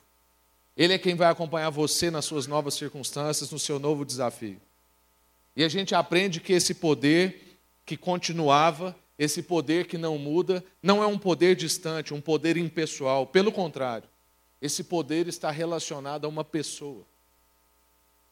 Ele 0.75 0.93
é 0.93 0.97
quem 0.97 1.15
vai 1.15 1.30
acompanhar 1.30 1.69
você 1.69 2.12
nas 2.12 2.25
suas 2.25 2.45
novas 2.45 2.73
circunstâncias, 2.73 3.49
no 3.49 3.58
seu 3.58 3.80
novo 3.80 4.04
desafio. 4.04 4.60
E 5.56 5.63
a 5.63 5.70
gente 5.70 5.96
aprende 5.96 6.39
que 6.39 6.54
esse 6.54 6.74
poder 6.74 7.60
que 7.86 7.96
continuava, 7.96 8.96
esse 9.18 9.41
poder 9.41 9.88
que 9.88 9.98
não 9.98 10.18
muda, 10.18 10.63
não 10.82 11.02
é 11.02 11.08
um 11.08 11.18
poder 11.18 11.56
distante, 11.56 12.13
um 12.13 12.20
poder 12.20 12.58
impessoal. 12.58 13.26
Pelo 13.26 13.52
contrário, 13.52 14.10
esse 14.62 14.84
poder 14.84 15.28
está 15.28 15.52
relacionado 15.52 16.26
a 16.26 16.28
uma 16.28 16.44
pessoa. 16.44 17.06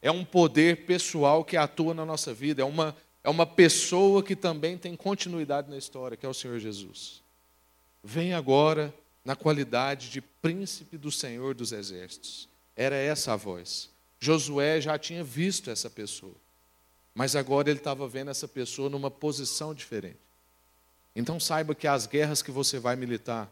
É 0.02 0.10
um 0.10 0.24
poder 0.24 0.84
pessoal 0.84 1.44
que 1.44 1.56
atua 1.56 1.94
na 1.94 2.04
nossa 2.04 2.34
vida, 2.34 2.60
é 2.60 2.64
uma, 2.64 2.94
é 3.22 3.30
uma 3.30 3.46
pessoa 3.46 4.22
que 4.22 4.36
também 4.36 4.76
tem 4.76 4.94
continuidade 4.94 5.70
na 5.70 5.78
história, 5.78 6.16
que 6.16 6.26
é 6.26 6.28
o 6.28 6.34
Senhor 6.34 6.58
Jesus. 6.58 7.22
Vem 8.02 8.34
agora 8.34 8.92
na 9.24 9.34
qualidade 9.34 10.10
de 10.10 10.20
príncipe 10.20 10.98
do 10.98 11.10
Senhor 11.10 11.54
dos 11.54 11.72
exércitos. 11.72 12.46
Era 12.76 12.96
essa 12.96 13.32
a 13.32 13.36
voz. 13.36 13.88
Josué 14.20 14.80
já 14.80 14.98
tinha 14.98 15.24
visto 15.24 15.70
essa 15.70 15.88
pessoa, 15.88 16.34
mas 17.14 17.36
agora 17.36 17.70
ele 17.70 17.78
estava 17.78 18.08
vendo 18.08 18.30
essa 18.30 18.48
pessoa 18.48 18.90
numa 18.90 19.10
posição 19.10 19.74
diferente. 19.74 20.18
Então 21.14 21.38
saiba 21.38 21.74
que 21.74 21.86
as 21.86 22.06
guerras 22.06 22.42
que 22.42 22.50
você 22.50 22.78
vai 22.78 22.96
militar, 22.96 23.50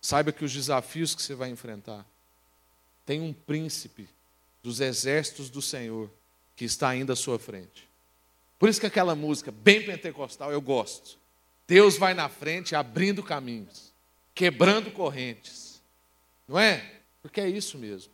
saiba 0.00 0.32
que 0.32 0.44
os 0.44 0.52
desafios 0.52 1.14
que 1.14 1.22
você 1.22 1.34
vai 1.34 1.50
enfrentar, 1.50 2.04
tem 3.04 3.20
um 3.20 3.32
príncipe 3.32 4.08
dos 4.62 4.80
exércitos 4.80 5.48
do 5.48 5.62
Senhor 5.62 6.10
que 6.56 6.64
está 6.64 6.88
ainda 6.88 7.12
à 7.12 7.16
sua 7.16 7.38
frente. 7.38 7.86
Por 8.58 8.68
isso 8.68 8.80
que 8.80 8.86
aquela 8.86 9.14
música, 9.14 9.52
bem 9.52 9.84
pentecostal, 9.84 10.50
eu 10.50 10.60
gosto. 10.60 11.18
Deus 11.68 11.96
vai 11.96 12.14
na 12.14 12.28
frente 12.28 12.74
abrindo 12.74 13.22
caminhos 13.22 13.86
quebrando 14.36 14.92
correntes. 14.92 15.80
Não 16.46 16.60
é? 16.60 17.00
Porque 17.22 17.40
é 17.40 17.48
isso 17.48 17.76
mesmo. 17.78 18.12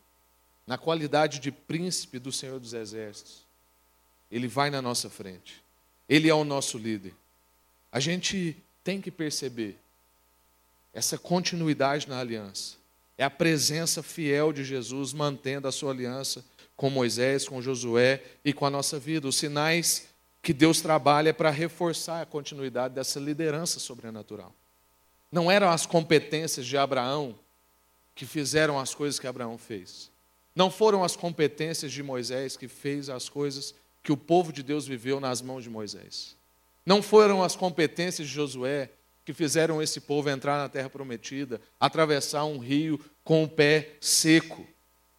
Na 0.64 0.78
qualidade 0.78 1.40
de 1.40 1.50
príncipe 1.50 2.20
do 2.20 2.30
Senhor 2.30 2.60
dos 2.60 2.72
Exércitos, 2.72 3.42
ele 4.32 4.48
vai 4.48 4.70
na 4.70 4.80
nossa 4.80 5.10
frente. 5.10 5.62
Ele 6.08 6.28
é 6.28 6.34
o 6.34 6.42
nosso 6.42 6.78
líder. 6.78 7.14
A 7.92 8.00
gente 8.00 8.56
tem 8.82 8.98
que 8.98 9.10
perceber 9.10 9.76
essa 10.94 11.18
continuidade 11.18 12.08
na 12.08 12.18
aliança. 12.18 12.76
É 13.18 13.24
a 13.24 13.30
presença 13.30 14.02
fiel 14.02 14.50
de 14.50 14.64
Jesus 14.64 15.12
mantendo 15.12 15.68
a 15.68 15.72
sua 15.72 15.92
aliança 15.92 16.42
com 16.74 16.88
Moisés, 16.88 17.46
com 17.46 17.60
Josué 17.60 18.22
e 18.42 18.54
com 18.54 18.64
a 18.64 18.70
nossa 18.70 18.98
vida. 18.98 19.28
Os 19.28 19.36
sinais 19.36 20.08
que 20.40 20.54
Deus 20.54 20.80
trabalha 20.80 21.34
para 21.34 21.50
reforçar 21.50 22.22
a 22.22 22.26
continuidade 22.26 22.94
dessa 22.94 23.20
liderança 23.20 23.78
sobrenatural. 23.78 24.52
Não 25.30 25.50
eram 25.50 25.68
as 25.68 25.84
competências 25.86 26.66
de 26.66 26.76
Abraão 26.76 27.38
que 28.14 28.26
fizeram 28.26 28.78
as 28.78 28.94
coisas 28.94 29.20
que 29.20 29.26
Abraão 29.26 29.56
fez. 29.58 30.10
Não 30.54 30.70
foram 30.70 31.04
as 31.04 31.16
competências 31.16 31.92
de 31.92 32.02
Moisés 32.02 32.56
que 32.56 32.66
fez 32.66 33.08
as 33.08 33.28
coisas 33.28 33.74
que 34.02 34.12
o 34.12 34.16
povo 34.16 34.52
de 34.52 34.62
Deus 34.62 34.86
viveu 34.86 35.20
nas 35.20 35.40
mãos 35.40 35.62
de 35.62 35.70
Moisés. 35.70 36.36
Não 36.84 37.00
foram 37.02 37.42
as 37.42 37.54
competências 37.54 38.26
de 38.26 38.34
Josué 38.34 38.90
que 39.24 39.32
fizeram 39.32 39.80
esse 39.80 40.00
povo 40.00 40.28
entrar 40.28 40.58
na 40.58 40.68
terra 40.68 40.90
prometida, 40.90 41.60
atravessar 41.78 42.44
um 42.44 42.58
rio 42.58 42.98
com 43.22 43.44
o 43.44 43.48
pé 43.48 43.96
seco. 44.00 44.66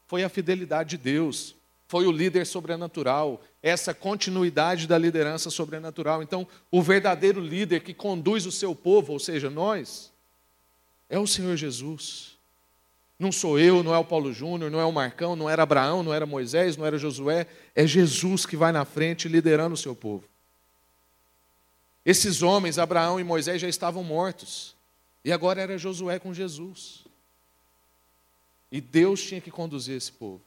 Foi 0.08 0.24
a 0.24 0.30
fidelidade 0.30 0.91
de 0.91 0.98
Deus, 0.98 1.56
foi 1.88 2.06
o 2.06 2.12
líder 2.12 2.46
sobrenatural, 2.46 3.41
essa 3.62 3.93
continuidade 3.93 4.88
da 4.88 4.98
liderança 4.98 5.50
sobrenatural. 5.50 6.22
Então, 6.22 6.46
o 6.69 6.82
verdadeiro 6.82 7.39
líder 7.39 7.82
que 7.82 7.93
conduz 7.93 8.46
o 8.46 8.52
seu 8.52 8.76
povo, 8.76 9.13
ou 9.13 9.19
seja, 9.19 9.50
nós, 9.50 10.12
é 11.10 11.17
o 11.17 11.28
Senhor 11.28 11.56
Jesus. 11.56 12.33
Não 13.19 13.32
sou 13.32 13.60
eu, 13.60 13.84
não 13.84 13.93
é 13.93 13.97
o 13.97 14.06
Paulo 14.06 14.34
Júnior, 14.34 14.69
não 14.69 14.80
é 14.80 14.86
o 14.86 14.91
Marcão, 14.91 15.36
não 15.36 15.49
era 15.49 15.63
Abraão, 15.63 16.04
não 16.04 16.13
era 16.13 16.26
Moisés, 16.26 16.76
não 16.76 16.86
era 16.86 16.97
Josué, 16.97 17.47
é 17.76 17.86
Jesus 17.86 18.45
que 18.45 18.58
vai 18.58 18.71
na 18.71 18.86
frente 18.86 19.28
liderando 19.28 19.76
o 19.76 19.78
seu 19.78 19.95
povo. 19.95 20.23
Esses 22.06 22.41
homens, 22.41 22.78
Abraão 22.78 23.19
e 23.19 23.23
Moisés, 23.23 23.62
já 23.62 23.69
estavam 23.69 24.04
mortos. 24.04 24.76
E 25.23 25.32
agora 25.32 25.62
era 25.62 25.78
Josué 25.78 26.19
com 26.19 26.34
Jesus. 26.34 27.06
E 28.71 28.82
Deus 28.82 29.21
tinha 29.23 29.39
que 29.39 29.52
conduzir 29.52 29.95
esse 29.95 30.12
povo. 30.12 30.41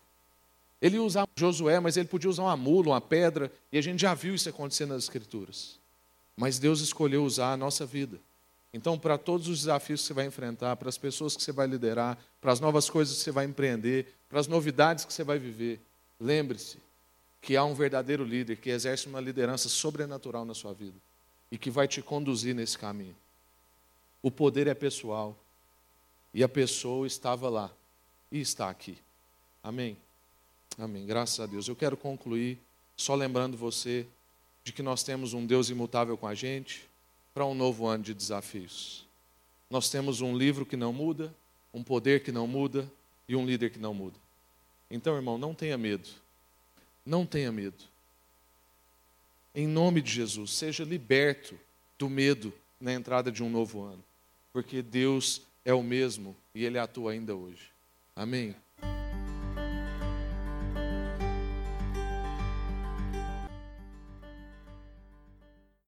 Ele 0.83 0.99
usar 0.99 1.27
Josué, 1.35 1.81
mas 1.81 1.97
ele 1.97 2.09
podia 2.09 2.29
usar 2.29 2.43
uma 2.43 2.57
mula, 2.57 2.89
uma 2.89 3.01
pedra, 3.01 3.51
e 3.73 3.79
a 3.79 3.81
gente 3.81 4.01
já 4.01 4.13
viu 4.13 4.35
isso 4.35 4.49
acontecer 4.49 4.85
nas 4.85 5.05
Escrituras. 5.05 5.79
Mas 6.37 6.59
Deus 6.59 6.81
escolheu 6.81 7.25
usar 7.25 7.53
a 7.53 7.57
nossa 7.57 7.87
vida. 7.87 8.21
Então, 8.77 8.99
para 8.99 9.17
todos 9.17 9.49
os 9.49 9.61
desafios 9.61 10.03
que 10.03 10.09
você 10.09 10.13
vai 10.13 10.27
enfrentar, 10.27 10.77
para 10.77 10.91
as 10.91 10.99
pessoas 10.99 11.35
que 11.35 11.43
você 11.43 11.51
vai 11.51 11.67
liderar, 11.67 12.19
para 12.43 12.53
as 12.53 12.61
novas 12.61 12.91
coisas 12.91 13.17
que 13.17 13.23
você 13.23 13.31
vai 13.31 13.47
empreender, 13.47 14.13
para 14.29 14.39
as 14.39 14.47
novidades 14.47 15.07
que 15.07 15.15
você 15.15 15.25
vai 15.25 15.39
viver, 15.39 15.81
lembre-se 16.21 16.77
que 17.41 17.57
há 17.57 17.65
um 17.65 17.75
verdadeiro 17.75 18.23
líder 18.23 18.57
que 18.57 18.69
exerce 18.69 19.07
uma 19.07 19.19
liderança 19.19 19.71
sobrenatural 19.71 20.45
na 20.45 20.53
sua 20.53 20.75
vida 20.75 20.97
e 21.51 21.57
que 21.57 21.71
vai 21.71 21.89
te 21.89 22.03
conduzir 22.03 22.55
nesse 22.55 22.77
caminho. 22.77 23.17
O 24.23 24.31
poder 24.31 24.67
é 24.67 24.75
pessoal 24.75 25.35
e 26.35 26.45
a 26.45 26.49
pessoa 26.49 27.07
estava 27.07 27.49
lá 27.49 27.73
e 28.31 28.41
está 28.43 28.69
aqui. 28.69 28.99
Amém. 29.63 29.97
Amém. 30.77 31.07
Graças 31.07 31.41
a 31.41 31.47
Deus. 31.47 31.67
Eu 31.67 31.77
quero 31.77 31.97
concluir 31.97 32.59
só 32.95 33.15
lembrando 33.15 33.57
você 33.57 34.07
de 34.63 34.71
que 34.71 34.83
nós 34.83 35.03
temos 35.03 35.33
um 35.33 35.47
Deus 35.47 35.71
imutável 35.71 36.15
com 36.19 36.27
a 36.27 36.35
gente 36.35 36.86
para 37.37 37.45
um 37.45 37.55
novo 37.55 37.87
ano 37.87 38.03
de 38.03 38.15
desafios. 38.15 39.07
Nós 39.69 39.91
temos 39.91 40.23
um 40.23 40.35
livro 40.35 40.65
que 40.65 40.75
não 40.75 40.91
muda, 40.91 41.35
um 41.71 41.83
poder 41.83 42.23
que 42.23 42.33
não 42.33 42.47
muda 42.47 42.91
e 43.29 43.37
um 43.37 43.45
líder 43.45 43.69
que 43.69 43.79
não 43.79 43.93
muda. 43.93 44.17
Então, 44.91 45.15
irmão, 45.15 45.37
não 45.37 45.55
tenha 45.55 45.77
medo. 45.77 46.09
Não 47.05 47.27
tenha 47.27 47.53
medo. 47.53 47.85
Em 49.55 49.67
nome 49.67 50.01
de 50.01 50.11
Jesus, 50.11 50.53
seja 50.53 50.83
liberto 50.83 51.61
do 51.99 52.09
medo 52.09 52.55
na 52.81 52.95
entrada 52.95 53.31
de 53.31 53.43
um 53.43 53.51
novo 53.51 53.83
ano, 53.83 54.03
porque 54.51 54.81
Deus 54.81 55.43
é 55.63 55.75
o 55.75 55.83
mesmo 55.83 56.35
e 56.55 56.65
Ele 56.65 56.79
atua 56.79 57.13
ainda 57.13 57.35
hoje. 57.35 57.71
Amém? 58.15 58.57